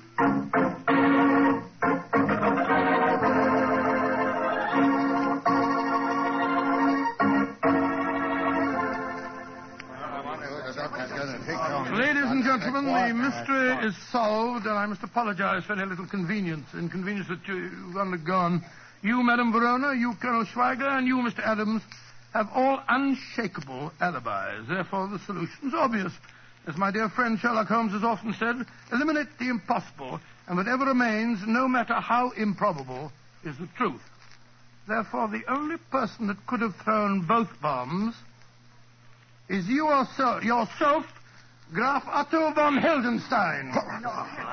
The 12.85 13.14
mystery 13.14 13.87
is 13.87 13.97
solved, 14.11 14.66
and 14.66 14.75
I 14.75 14.87
must 14.87 15.03
apologize 15.03 15.64
for 15.64 15.73
any 15.75 15.85
little 15.85 16.07
convenience, 16.07 16.66
inconvenience 16.75 17.29
that 17.29 17.47
you've 17.47 17.97
undergone. 17.97 18.64
You, 19.03 19.23
Madame 19.23 19.53
Verona, 19.53 19.94
you, 19.94 20.14
Colonel 20.20 20.44
Schweiger, 20.44 20.99
and 20.99 21.07
you, 21.07 21.16
Mr. 21.16 21.40
Adams, 21.40 21.83
have 22.33 22.49
all 22.55 22.83
unshakable 22.88 23.92
alibis. 24.01 24.66
Therefore, 24.68 25.09
the 25.09 25.18
solution's 25.20 25.75
obvious. 25.75 26.12
As 26.66 26.77
my 26.77 26.90
dear 26.90 27.11
friend 27.11 27.38
Sherlock 27.38 27.68
Holmes 27.68 27.92
has 27.92 28.03
often 28.03 28.35
said, 28.35 28.57
eliminate 28.92 29.29
the 29.38 29.49
impossible, 29.51 30.20
and 30.49 30.57
whatever 30.57 30.87
remains, 30.87 31.40
no 31.47 31.68
matter 31.68 31.94
how 31.94 32.31
improbable, 32.31 33.12
is 33.44 33.57
the 33.59 33.68
truth. 33.77 34.03
Therefore, 34.88 35.29
the 35.29 35.44
only 35.49 35.77
person 35.90 36.27
that 36.29 36.47
could 36.47 36.61
have 36.61 36.75
thrown 36.77 37.23
both 37.27 37.49
bombs 37.61 38.14
is 39.49 39.66
you 39.66 39.88
yourself, 39.88 40.42
yourself 40.42 41.07
Graf 41.75 42.05
Otto 42.07 42.53
von 42.55 42.79
Heldenstein. 42.79 43.73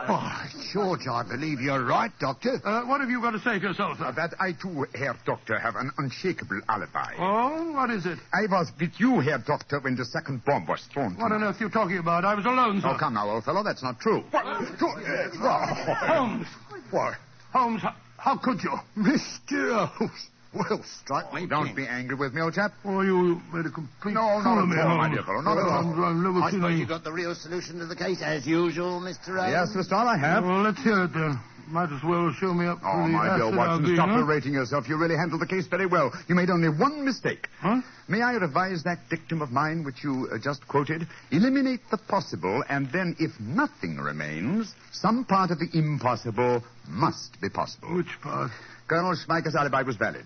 Oh, 0.10 0.42
George, 0.74 1.06
I 1.08 1.22
believe 1.22 1.62
you're 1.62 1.86
right, 1.86 2.12
Doctor. 2.20 2.60
Uh, 2.66 2.82
what 2.86 3.00
have 3.00 3.12
you 3.12 3.22
got 3.22 3.32
to 3.32 3.40
say 3.40 3.60
for 3.60 3.68
yourself, 3.68 4.00
sir? 4.00 4.06
Uh, 4.06 4.12
that 4.14 4.34
I 4.40 4.54
too, 4.54 4.88
Herr 4.96 5.16
Doctor, 5.24 5.60
have 5.60 5.76
an 5.76 5.92
unshakable 6.00 6.60
alibi. 6.68 7.14
Oh, 7.20 7.74
what 7.74 7.92
is 7.92 8.08
it? 8.08 8.18
I 8.34 8.48
was 8.50 8.72
with 8.80 8.94
you, 8.98 9.20
Herr 9.20 9.38
Doctor, 9.38 9.80
when 9.82 9.96
the 9.96 10.06
second 10.06 10.44
bomb 10.46 10.66
was 10.66 10.82
thrown. 10.92 11.14
What 11.16 11.32
on 11.32 11.44
earth 11.44 11.62
are 11.62 11.66
you 11.66 11.70
talking 11.70 12.00
about? 12.00 12.26
I 12.26 12.34
was 12.34 12.46
alone, 12.46 12.82
sir. 12.82 12.94
Oh, 12.96 12.98
come 12.98 13.14
now, 13.14 13.30
old 13.30 13.44
fellow, 13.44 13.64
that's 13.64 13.84
not 13.84 14.00
true. 14.00 14.24
What? 14.32 14.44
Holmes. 14.44 16.48
What? 16.90 17.14
Holmes, 17.54 17.82
how, 17.84 17.96
how 18.18 18.38
could 18.38 18.64
you? 18.64 18.76
Mr. 18.98 19.88
Holmes. 19.90 20.28
Well, 20.54 20.84
strike 20.84 21.34
me. 21.34 21.48
Don't 21.48 21.74
be 21.76 21.88
angry 21.88 22.16
with 22.16 22.34
me, 22.34 22.42
old 22.42 22.54
chap. 22.54 22.74
Oh, 22.84 23.02
you 23.02 23.42
made 23.54 23.66
a 23.66 23.70
complete 23.72 24.14
No, 24.14 24.22
fool 24.44 24.44
not 24.44 24.64
of 24.64 24.68
me, 24.70 24.76
at 24.78 24.86
all, 24.86 24.98
my 24.98 25.10
dear 25.10 25.24
fellow, 25.24 25.40
not 25.42 25.58
at 25.58 25.64
all. 25.64 26.04
I've 26.04 26.16
never 26.16 26.42
I 26.42 26.52
seen 26.52 26.60
suppose 26.60 26.80
you 26.80 26.86
got 26.86 27.04
the 27.06 27.12
real 27.14 27.34
solution 27.34 27.80
to 27.80 27.86
the 27.86 27.96
case, 27.96 28.22
as 28.22 28.46
usual, 28.46 29.00
Mr. 29.00 29.40
Adams. 29.40 29.74
Yes, 29.76 29.86
Mr. 29.86 29.86
Starr, 29.86 30.08
I 30.08 30.18
have. 30.18 30.44
Well, 30.44 30.62
let's 30.62 30.82
hear 30.84 31.04
it 31.06 31.14
then. 31.14 31.40
Might 31.70 31.90
as 31.94 32.04
well 32.04 32.34
show 32.34 32.54
me 32.54 32.66
up 32.66 32.80
Oh, 32.84 33.08
my 33.08 33.38
dear 33.38 33.56
Watson, 33.56 33.96
stop 33.96 34.10
berating 34.10 34.52
yourself. 34.52 34.90
You 34.90 34.98
really 34.98 35.16
handled 35.16 35.40
the 35.40 35.48
case 35.48 35.68
very 35.68 35.86
well. 35.86 36.12
You 36.28 36.36
made 36.36 36.50
only 36.50 36.68
one 36.68 37.06
mistake. 37.06 37.48
Huh? 37.62 37.80
May 38.10 38.22
I 38.22 38.34
revise 38.34 38.84
that 38.84 38.98
dictum 39.10 39.42
of 39.42 39.52
mine 39.52 39.86
which 39.86 40.04
you 40.04 40.28
uh, 40.34 40.38
just 40.38 40.68
quoted? 40.68 41.08
Eliminate 41.32 41.80
the 41.90 41.98
possible, 41.98 42.62
and 42.68 42.92
then, 42.92 43.16
if 43.20 43.32
nothing 43.40 43.96
remains, 44.00 44.74
some 44.92 45.24
part 45.24 45.52
of 45.52 45.60
the 45.60 45.70
impossible 45.74 46.62
must 46.90 47.40
be 47.40 47.48
possible. 47.48 47.96
Which 47.96 48.20
part? 48.22 48.52
Colonel 48.90 49.16
Schweiger's 49.16 49.56
alibi 49.56 49.84
was 49.84 49.96
valid. 49.96 50.26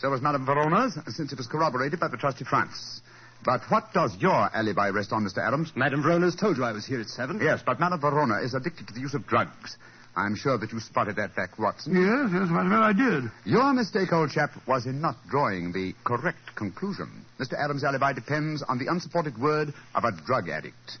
So 0.00 0.08
was 0.08 0.22
Madame 0.22 0.46
Verona's, 0.46 0.96
since 1.08 1.30
it 1.30 1.36
was 1.36 1.46
corroborated 1.46 2.00
by 2.00 2.08
the 2.08 2.16
trusty 2.16 2.44
Franz. 2.44 3.02
But 3.44 3.60
what 3.68 3.92
does 3.92 4.16
your 4.18 4.48
alibi 4.54 4.88
rest 4.88 5.12
on, 5.12 5.24
Mr. 5.24 5.46
Adams? 5.46 5.72
Madame 5.76 6.02
Verona's 6.02 6.34
told 6.34 6.56
you 6.56 6.64
I 6.64 6.72
was 6.72 6.86
here 6.86 7.00
at 7.00 7.08
seven. 7.08 7.38
Yes, 7.42 7.60
but 7.64 7.78
Madame 7.80 8.00
Verona 8.00 8.40
is 8.40 8.54
addicted 8.54 8.88
to 8.88 8.94
the 8.94 9.00
use 9.00 9.12
of 9.12 9.26
drugs. 9.26 9.76
I'm 10.16 10.36
sure 10.36 10.56
that 10.58 10.72
you 10.72 10.80
spotted 10.80 11.16
that 11.16 11.32
fact, 11.34 11.58
Watson. 11.58 11.94
Yes, 11.94 12.30
yes, 12.32 12.50
matter 12.50 12.66
of 12.66 12.72
fact, 12.72 12.82
I 12.82 12.92
did. 12.92 13.30
Your 13.44 13.72
mistake, 13.74 14.12
old 14.12 14.30
chap, 14.30 14.50
was 14.66 14.86
in 14.86 15.02
not 15.02 15.16
drawing 15.28 15.72
the 15.72 15.94
correct 16.02 16.54
conclusion. 16.56 17.24
Mr. 17.38 17.62
Adams' 17.62 17.84
alibi 17.84 18.14
depends 18.14 18.62
on 18.62 18.78
the 18.78 18.86
unsupported 18.86 19.38
word 19.38 19.72
of 19.94 20.04
a 20.04 20.12
drug 20.24 20.48
addict. 20.48 20.98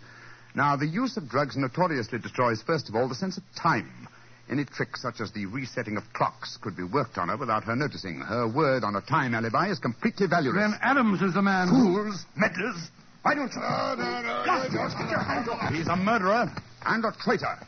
Now, 0.54 0.76
the 0.76 0.86
use 0.86 1.16
of 1.16 1.28
drugs 1.28 1.56
notoriously 1.56 2.18
destroys, 2.18 2.62
first 2.62 2.88
of 2.88 2.94
all, 2.94 3.08
the 3.08 3.14
sense 3.14 3.38
of 3.38 3.44
time. 3.56 4.08
Any 4.50 4.64
trick 4.64 4.96
such 4.96 5.20
as 5.20 5.30
the 5.30 5.46
resetting 5.46 5.96
of 5.96 6.02
clocks 6.12 6.56
could 6.60 6.76
be 6.76 6.82
worked 6.82 7.18
on 7.18 7.28
her 7.28 7.36
without 7.36 7.62
her 7.64 7.76
noticing. 7.76 8.20
Her 8.20 8.48
word 8.48 8.82
on 8.82 8.96
a 8.96 9.00
time 9.00 9.32
alibi 9.32 9.68
is 9.70 9.78
completely 9.78 10.26
valueless. 10.26 10.60
Then 10.60 10.74
Adams 10.82 11.22
is 11.22 11.34
the 11.34 11.42
man. 11.42 11.68
Fools, 11.68 12.26
meddlers. 12.36 12.90
Why 13.22 13.34
don't 13.34 13.52
you... 13.52 13.60
No, 13.60 13.94
no, 13.96 14.22
no. 14.22 14.62
Get 14.62 14.72
your 14.72 15.20
hands 15.20 15.48
off. 15.48 15.72
He's 15.72 15.86
a 15.86 15.94
murderer 15.94 16.50
and 16.84 17.04
a 17.04 17.12
traitor. 17.12 17.58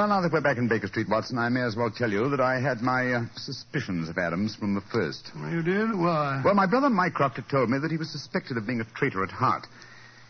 Well, 0.00 0.08
now 0.08 0.22
that 0.22 0.32
we're 0.32 0.40
back 0.40 0.56
in 0.56 0.66
Baker 0.66 0.86
Street, 0.86 1.10
Watson, 1.10 1.36
I 1.36 1.50
may 1.50 1.60
as 1.60 1.76
well 1.76 1.90
tell 1.90 2.10
you 2.10 2.30
that 2.30 2.40
I 2.40 2.58
had 2.58 2.80
my 2.80 3.12
uh, 3.12 3.24
suspicions 3.36 4.08
of 4.08 4.16
Adams 4.16 4.56
from 4.56 4.74
the 4.74 4.80
first. 4.80 5.30
You 5.50 5.62
did? 5.62 5.94
Why? 5.94 6.40
Well, 6.42 6.54
my 6.54 6.64
brother 6.64 6.88
Mycroft 6.88 7.36
had 7.36 7.50
told 7.50 7.68
me 7.68 7.78
that 7.78 7.90
he 7.90 7.98
was 7.98 8.10
suspected 8.10 8.56
of 8.56 8.66
being 8.66 8.80
a 8.80 8.84
traitor 8.96 9.22
at 9.22 9.30
heart. 9.30 9.66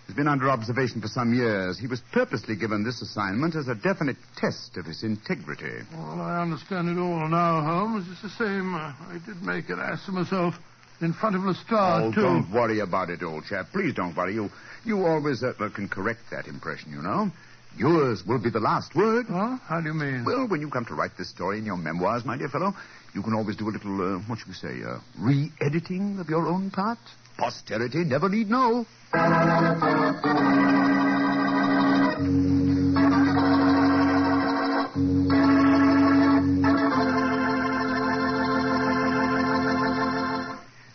He's 0.08 0.16
been 0.16 0.26
under 0.26 0.50
observation 0.50 1.00
for 1.00 1.06
some 1.06 1.32
years. 1.32 1.78
He 1.78 1.86
was 1.86 2.00
purposely 2.10 2.56
given 2.56 2.82
this 2.82 3.00
assignment 3.00 3.54
as 3.54 3.68
a 3.68 3.76
definite 3.76 4.16
test 4.36 4.76
of 4.76 4.86
his 4.86 5.04
integrity. 5.04 5.86
Well, 5.92 6.20
I 6.20 6.42
understand 6.42 6.88
it 6.88 7.00
all 7.00 7.28
now, 7.28 7.62
Holmes. 7.62 8.06
It's 8.10 8.22
the 8.22 8.44
same. 8.44 8.74
Uh, 8.74 8.92
I 9.06 9.20
did 9.24 9.40
make 9.40 9.70
an 9.70 9.78
ass 9.78 10.02
of 10.08 10.14
myself 10.14 10.56
in 11.00 11.12
front 11.12 11.36
of 11.36 11.42
Lestrade, 11.42 11.78
oh, 11.78 12.12
too. 12.12 12.22
don't 12.22 12.50
worry 12.52 12.80
about 12.80 13.08
it, 13.08 13.22
old 13.22 13.44
chap. 13.44 13.68
Please 13.72 13.94
don't 13.94 14.16
worry. 14.16 14.34
You, 14.34 14.50
you 14.84 15.06
always 15.06 15.44
uh, 15.44 15.52
can 15.72 15.88
correct 15.88 16.22
that 16.32 16.48
impression, 16.48 16.90
you 16.90 17.02
know. 17.02 17.30
Yours 17.76 18.24
will 18.26 18.38
be 18.38 18.50
the 18.50 18.60
last 18.60 18.94
word. 18.94 19.26
Huh? 19.28 19.56
How 19.66 19.80
do 19.80 19.88
you 19.88 19.94
mean? 19.94 20.24
Well, 20.24 20.46
when 20.48 20.60
you 20.60 20.68
come 20.70 20.84
to 20.86 20.94
write 20.94 21.16
this 21.16 21.30
story 21.30 21.58
in 21.58 21.64
your 21.64 21.76
memoirs, 21.76 22.24
my 22.24 22.36
dear 22.36 22.48
fellow, 22.48 22.74
you 23.14 23.22
can 23.22 23.34
always 23.34 23.56
do 23.56 23.68
a 23.68 23.72
little, 23.72 24.16
uh, 24.16 24.18
what 24.26 24.38
should 24.38 24.48
we 24.48 24.54
say, 24.54 24.82
uh, 24.82 24.98
re-editing 25.18 26.18
of 26.18 26.28
your 26.28 26.46
own 26.46 26.70
part. 26.70 26.98
Posterity 27.38 28.04
never 28.04 28.28
need 28.28 28.50
know. 28.50 28.84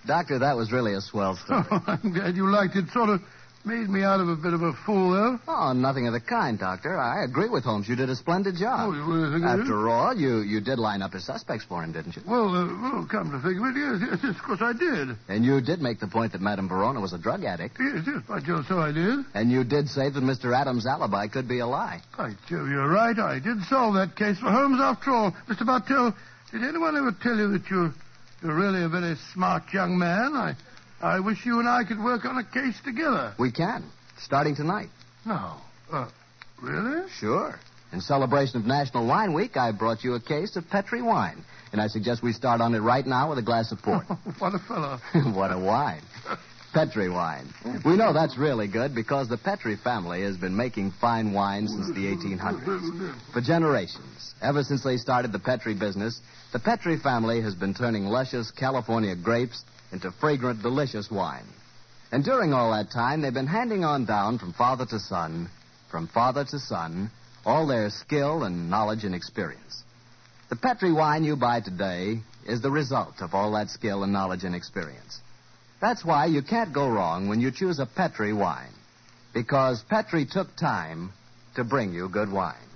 Doctor, 0.05 0.37
that 0.39 0.55
was 0.55 0.71
really 0.71 0.93
a 0.93 1.01
swell 1.01 1.35
story. 1.35 1.63
I'm 1.87 2.13
glad 2.13 2.35
you 2.35 2.47
liked 2.49 2.75
it. 2.75 2.89
Sort 2.89 3.09
of 3.09 3.21
made 3.65 3.89
me 3.89 4.03
out 4.03 4.19
of 4.19 4.29
a 4.29 4.35
bit 4.35 4.53
of 4.53 4.61
a 4.61 4.73
fool, 4.85 5.11
though. 5.11 5.39
oh, 5.47 5.73
nothing 5.73 6.07
of 6.07 6.13
the 6.13 6.19
kind, 6.19 6.59
Doctor. 6.59 6.97
I 6.97 7.23
agree 7.23 7.49
with 7.49 7.63
Holmes. 7.63 7.87
You 7.89 7.95
did 7.95 8.09
a 8.09 8.15
splendid 8.15 8.55
job. 8.55 8.89
Oh, 8.89 8.93
you 8.93 9.03
really 9.03 9.33
think 9.33 9.45
I 9.45 9.55
did? 9.55 9.61
After 9.61 9.89
all, 9.89 10.15
you, 10.15 10.39
you 10.39 10.61
did 10.61 10.79
line 10.79 11.01
up 11.01 11.13
his 11.13 11.25
suspects 11.25 11.65
for 11.65 11.83
him, 11.83 11.91
didn't 11.91 12.15
you? 12.15 12.21
Well, 12.27 12.49
uh, 12.55 12.65
well, 12.81 13.07
come 13.09 13.31
to 13.31 13.39
think 13.41 13.59
of 13.59 13.65
it, 13.65 13.79
yes, 13.79 14.01
yes, 14.01 14.19
yes, 14.23 14.35
of 14.37 14.43
course 14.43 14.61
I 14.61 14.73
did. 14.73 15.17
And 15.27 15.43
you 15.43 15.61
did 15.61 15.81
make 15.81 15.99
the 15.99 16.07
point 16.07 16.31
that 16.33 16.41
Madame 16.41 16.69
Verona 16.69 16.99
was 17.01 17.13
a 17.13 17.17
drug 17.17 17.43
addict. 17.43 17.77
Yes, 17.79 18.03
yes, 18.05 18.21
by 18.27 18.39
Jove, 18.39 18.65
so 18.67 18.79
I 18.79 18.91
did. 18.91 19.25
And 19.33 19.51
you 19.51 19.63
did 19.63 19.89
say 19.89 20.09
that 20.09 20.23
Mr. 20.23 20.55
Adams' 20.55 20.85
alibi 20.85 21.27
could 21.27 21.47
be 21.47 21.59
a 21.59 21.67
lie. 21.67 22.01
By 22.17 22.31
Jove, 22.47 22.69
you're 22.69 22.89
right. 22.89 23.17
I 23.17 23.39
did 23.39 23.61
solve 23.69 23.95
that 23.95 24.15
case 24.15 24.37
for 24.39 24.51
Holmes 24.51 24.79
after 24.81 25.11
all. 25.11 25.31
Mr. 25.49 25.65
Bartell, 25.65 26.13
did 26.51 26.63
anyone 26.63 26.95
ever 26.95 27.11
tell 27.21 27.35
you 27.35 27.49
that 27.57 27.69
you're, 27.69 27.93
you're 28.43 28.55
really 28.55 28.83
a 28.83 28.89
very 28.89 29.15
smart 29.33 29.63
young 29.73 29.97
man? 29.97 30.33
I, 30.35 30.55
I 31.05 31.19
wish 31.19 31.45
you 31.45 31.59
and 31.59 31.69
I 31.69 31.83
could 31.83 32.03
work 32.03 32.25
on 32.25 32.39
a 32.39 32.43
case 32.43 32.75
together. 32.83 33.35
We 33.37 33.51
can, 33.51 33.83
starting 34.17 34.55
tonight. 34.55 34.89
No. 35.23 35.57
Uh, 35.91 36.09
really? 36.59 37.07
Sure. 37.19 37.59
In 37.93 38.01
celebration 38.01 38.57
of 38.57 38.65
National 38.65 39.05
Wine 39.05 39.33
Week, 39.33 39.55
I 39.55 39.71
brought 39.71 40.03
you 40.03 40.15
a 40.15 40.19
case 40.19 40.55
of 40.55 40.67
Petri 40.67 41.03
wine. 41.03 41.45
And 41.71 41.79
I 41.79 41.87
suggest 41.87 42.23
we 42.23 42.33
start 42.33 42.59
on 42.59 42.73
it 42.73 42.79
right 42.79 43.05
now 43.05 43.29
with 43.29 43.37
a 43.37 43.43
glass 43.43 43.71
of 43.71 43.83
port. 43.83 44.05
what 44.39 44.55
a 44.55 44.59
fellow. 44.59 44.97
what 45.35 45.51
a 45.51 45.59
wine. 45.59 46.01
Petri 46.73 47.07
wine. 47.07 47.53
We 47.85 47.95
know 47.95 48.11
that's 48.11 48.35
really 48.35 48.67
good 48.67 48.95
because 48.95 49.29
the 49.29 49.37
Petri 49.37 49.75
family 49.75 50.23
has 50.23 50.37
been 50.37 50.55
making 50.55 50.91
fine 50.99 51.33
wine 51.33 51.67
since 51.67 51.87
the 51.89 52.15
1800s. 52.15 53.31
For 53.31 53.41
generations, 53.41 54.33
ever 54.41 54.63
since 54.63 54.83
they 54.83 54.97
started 54.97 55.31
the 55.31 55.39
Petri 55.39 55.75
business, 55.75 56.19
the 56.51 56.59
Petri 56.59 56.97
family 56.97 57.41
has 57.41 57.53
been 57.53 57.75
turning 57.75 58.05
luscious 58.05 58.49
California 58.49 59.15
grapes 59.15 59.63
into 59.95 60.11
fragrant, 60.11 60.61
delicious 60.61 61.09
wine. 61.09 61.47
And 62.11 62.23
during 62.23 62.51
all 62.51 62.71
that 62.71 62.91
time, 62.91 63.21
they've 63.21 63.33
been 63.33 63.47
handing 63.47 63.85
on 63.85 64.03
down 64.05 64.39
from 64.39 64.51
father 64.51 64.85
to 64.87 64.99
son, 64.99 65.49
from 65.89 66.07
father 66.09 66.43
to 66.43 66.59
son, 66.59 67.09
all 67.45 67.65
their 67.65 67.89
skill 67.89 68.43
and 68.43 68.69
knowledge 68.69 69.05
and 69.05 69.15
experience. 69.15 69.83
The 70.49 70.57
Petri 70.57 70.91
wine 70.91 71.23
you 71.23 71.37
buy 71.37 71.61
today 71.61 72.19
is 72.45 72.61
the 72.61 72.69
result 72.69 73.21
of 73.21 73.33
all 73.33 73.53
that 73.53 73.69
skill 73.69 74.03
and 74.03 74.11
knowledge 74.11 74.43
and 74.43 74.53
experience. 74.53 75.19
That's 75.79 76.03
why 76.03 76.25
you 76.25 76.41
can't 76.41 76.73
go 76.73 76.89
wrong 76.89 77.29
when 77.29 77.39
you 77.39 77.51
choose 77.51 77.79
a 77.79 77.85
Petri 77.85 78.33
wine. 78.33 78.73
Because 79.33 79.81
Petri 79.89 80.25
took 80.25 80.55
time 80.57 81.13
to 81.55 81.63
bring 81.63 81.93
you 81.93 82.09
good 82.09 82.31
wine. 82.31 82.69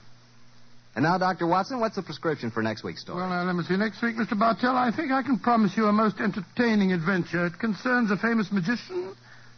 And 1.00 1.06
now, 1.06 1.18
Dr. 1.18 1.48
Watson, 1.48 1.80
what's 1.80 1.96
the 1.96 2.02
prescription 2.02 2.52
for 2.52 2.62
next 2.62 2.84
week's 2.84 3.00
story? 3.00 3.20
Well, 3.20 3.30
now, 3.30 3.46
let 3.46 3.56
me 3.56 3.64
see. 3.64 3.78
Next 3.78 4.02
week, 4.02 4.18
Mr. 4.18 4.38
Bartell, 4.38 4.76
I 4.76 4.92
think 4.92 5.14
I 5.14 5.24
can 5.24 5.40
promise 5.40 5.78
you 5.78 5.86
a 5.86 5.94
most 5.94 6.20
entertaining 6.20 6.92
adventure. 6.92 7.46
It 7.46 7.58
concerns 7.58 8.12
a 8.12 8.18
famous 8.18 8.52
magician, 8.52 9.16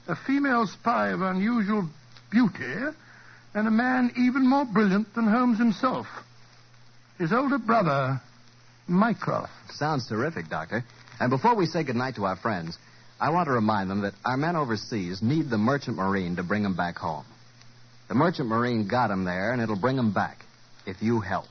a 0.08 0.16
female 0.16 0.68
spy 0.68 1.10
of 1.10 1.24
unusual 1.24 1.90
beauty, 2.30 2.76
and 3.56 3.68
a 3.68 3.72
man 3.72 4.12
even 4.18 4.48
more 4.48 4.66
brilliant 4.66 5.16
than 5.16 5.26
Holmes 5.26 5.58
himself. 5.58 6.06
His 7.18 7.34
older 7.34 7.58
brother, 7.58 8.22
Mycroft. 8.88 9.52
Sounds 9.72 10.08
terrific, 10.08 10.48
Doctor. 10.48 10.84
And 11.20 11.32
before 11.32 11.56
we 11.56 11.66
say 11.66 11.84
goodnight 11.84 12.18
to 12.18 12.26
our 12.26 12.36
friends, 12.36 12.78
I 13.20 13.32
want 13.32 13.48
to 13.48 13.54
remind 13.54 13.90
them 13.90 14.02
that 14.02 14.14
our 14.24 14.38
men 14.38 14.56
overseas 14.56 15.24
need 15.24 15.50
the 15.50 15.58
Merchant 15.58 15.98
Marine 15.98 16.36
to 16.36 16.44
bring 16.44 16.62
them 16.62 16.76
back 16.76 17.00
home. 17.00 17.26
The 18.10 18.14
Merchant 18.14 18.48
Marine 18.48 18.88
got 18.88 19.08
them 19.08 19.24
there, 19.24 19.54
and 19.54 19.60
it'll 19.60 19.76
bring 19.76 19.96
them 19.96 20.14
back 20.14 20.46
if 20.86 21.02
you 21.02 21.20
help. 21.20 21.48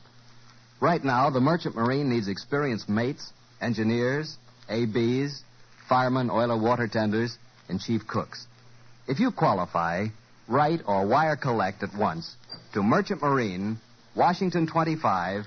Right 0.81 1.03
now, 1.05 1.31
the 1.31 1.41
Merchant 1.41 1.75
Marine 1.75 2.09
needs 2.09 2.29
experienced 2.29 2.89
mates, 2.89 3.33
engineers, 3.61 4.37
ABs, 4.69 5.43
firemen, 5.89 6.31
oiler 6.31 6.57
water 6.57 6.89
tenders, 6.89 7.37
and 7.69 7.81
chief 7.81 8.07
cooks. 8.07 8.47
If 9.07 9.21
you 9.21 9.31
qualify, 9.31 10.07
write 10.49 10.81
or 10.87 11.07
wire 11.07 11.37
collect 11.37 11.83
at 11.83 11.95
once 11.95 12.37
to 12.73 12.83
Merchant 12.83 13.23
Marine, 13.23 13.79
Washington 14.15 14.67
25, 14.67 15.45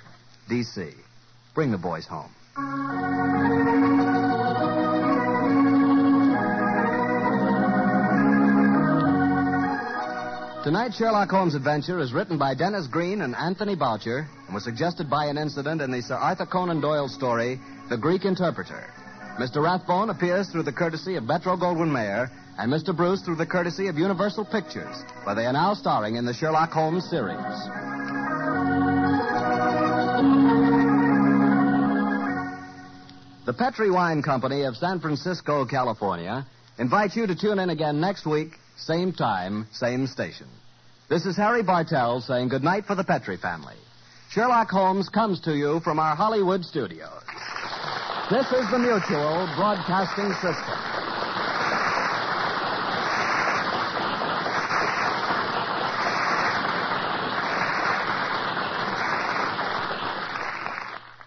D.C. 0.49 0.91
Bring 1.55 1.71
the 1.71 1.77
boys 1.77 2.05
home. 2.05 2.31
Tonight's 10.63 10.95
Sherlock 10.95 11.29
Holmes 11.29 11.55
adventure 11.55 11.99
is 11.99 12.13
written 12.13 12.37
by 12.37 12.55
Denis 12.55 12.87
Green 12.87 13.19
and 13.19 13.35
Anthony 13.35 13.75
Boucher 13.75 14.25
and 14.45 14.55
was 14.55 14.63
suggested 14.63 15.09
by 15.09 15.25
an 15.25 15.37
incident 15.37 15.81
in 15.81 15.91
the 15.91 16.01
Sir 16.01 16.15
Arthur 16.15 16.45
Conan 16.45 16.79
Doyle 16.79 17.09
story, 17.09 17.59
The 17.89 17.97
Greek 17.97 18.23
Interpreter. 18.23 18.89
Mr. 19.37 19.61
Rathbone 19.61 20.09
appears 20.09 20.47
through 20.47 20.63
the 20.63 20.71
courtesy 20.71 21.17
of 21.17 21.25
Metro 21.25 21.57
Goldwyn 21.57 21.91
Mayer 21.91 22.31
and 22.57 22.71
Mr. 22.71 22.95
Bruce 22.95 23.21
through 23.23 23.35
the 23.35 23.45
courtesy 23.45 23.87
of 23.87 23.97
Universal 23.97 24.45
Pictures, 24.45 25.03
where 25.25 25.35
they 25.35 25.45
are 25.45 25.51
now 25.51 25.73
starring 25.73 26.15
in 26.15 26.25
the 26.25 26.33
Sherlock 26.33 26.71
Holmes 26.71 27.09
series. 27.09 27.35
The 33.45 33.53
Petri 33.53 33.91
Wine 33.91 34.21
Company 34.21 34.63
of 34.63 34.77
San 34.77 35.01
Francisco, 35.01 35.65
California, 35.65 36.47
invites 36.77 37.17
you 37.17 37.27
to 37.27 37.35
tune 37.35 37.59
in 37.59 37.69
again 37.69 37.99
next 37.99 38.25
week, 38.25 38.53
same 38.77 39.13
time, 39.13 39.67
same 39.71 40.07
station. 40.07 40.47
This 41.09 41.25
is 41.25 41.35
Harry 41.37 41.63
Bartell 41.63 42.21
saying 42.21 42.49
goodnight 42.49 42.85
for 42.85 42.95
the 42.95 43.03
Petri 43.03 43.37
family. 43.37 43.75
Sherlock 44.31 44.69
Holmes 44.69 45.09
comes 45.09 45.39
to 45.41 45.55
you 45.55 45.79
from 45.81 45.99
our 45.99 46.15
Hollywood 46.15 46.65
studios. 46.65 47.21
This 48.31 48.47
is 48.47 48.69
the 48.71 48.79
Mutual 48.79 49.47
Broadcasting 49.55 50.31
System. 50.33 50.92